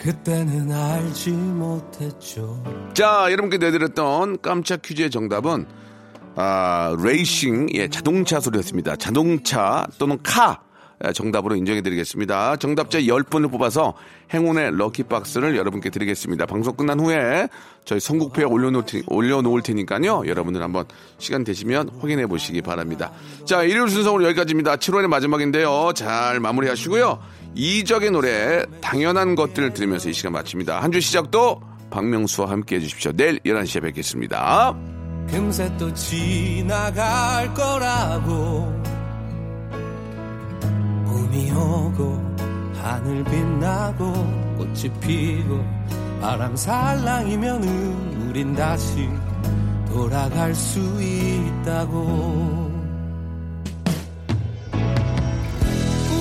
그때는 0.00 0.72
알지 0.72 1.30
못했죠. 1.30 2.62
자, 2.94 3.26
여러분께 3.30 3.58
내드렸던 3.58 4.40
깜짝 4.40 4.80
퀴즈의 4.82 5.10
정답은 5.10 5.66
아, 6.36 6.96
레이싱, 7.02 7.68
예, 7.74 7.88
자동차 7.88 8.40
소리였습니다. 8.40 8.96
자동차 8.96 9.86
또는 9.98 10.18
카, 10.22 10.52
에, 10.52 10.69
정답으로 11.14 11.56
인정해드리겠습니다. 11.56 12.56
정답자 12.56 12.98
10분을 13.00 13.50
뽑아서 13.50 13.94
행운의 14.34 14.76
럭키박스를 14.76 15.56
여러분께 15.56 15.90
드리겠습니다. 15.90 16.46
방송 16.46 16.74
끝난 16.76 17.00
후에 17.00 17.48
저희 17.84 17.98
선곡표에 18.00 18.44
올려놓을, 18.44 18.84
테, 18.86 19.02
올려놓을 19.06 19.62
테니까요. 19.62 20.24
여러분들 20.26 20.62
한번 20.62 20.84
시간 21.18 21.42
되시면 21.42 21.90
확인해 22.00 22.26
보시기 22.26 22.60
바랍니다. 22.62 23.10
자, 23.46 23.62
일요일 23.62 23.88
순서 23.88 24.12
오늘 24.12 24.26
여기까지입니다. 24.26 24.76
7월의 24.76 25.06
마지막인데요. 25.08 25.92
잘 25.94 26.38
마무리하시고요. 26.40 27.18
이적의 27.54 28.10
노래 28.10 28.64
당연한 28.80 29.34
것들을 29.34 29.72
들으면서 29.72 30.10
이 30.10 30.12
시간 30.12 30.32
마칩니다. 30.32 30.80
한 30.82 30.92
주 30.92 31.00
시작도 31.00 31.60
박명수와 31.90 32.50
함께 32.50 32.76
해주십시오. 32.76 33.12
내일 33.12 33.38
11시에 33.40 33.82
뵙겠습니다. 33.82 34.76
금세 35.28 35.70
또 35.78 35.92
지나갈 35.94 37.52
거라고 37.54 38.89
오고 41.60 42.36
하늘 42.82 43.22
빛나고 43.24 44.12
꽃이 44.56 44.90
피고 45.00 45.62
바람 46.20 46.56
살랑이면 46.56 47.62
우린 48.28 48.54
다시 48.54 49.08
돌아갈 49.92 50.54
수 50.54 50.78
있다고. 51.02 52.70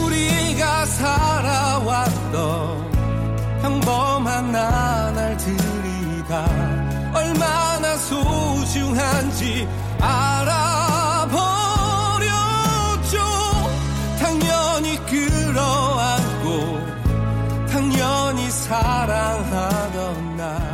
우리가 0.04 0.86
살아왔던 0.86 2.90
평범한 3.62 4.52
나날들이가 4.52 6.46
얼마나 7.14 7.96
소중한지 7.98 9.68
알아 10.00 10.69
사랑하던 18.70 20.38
날 20.38 20.69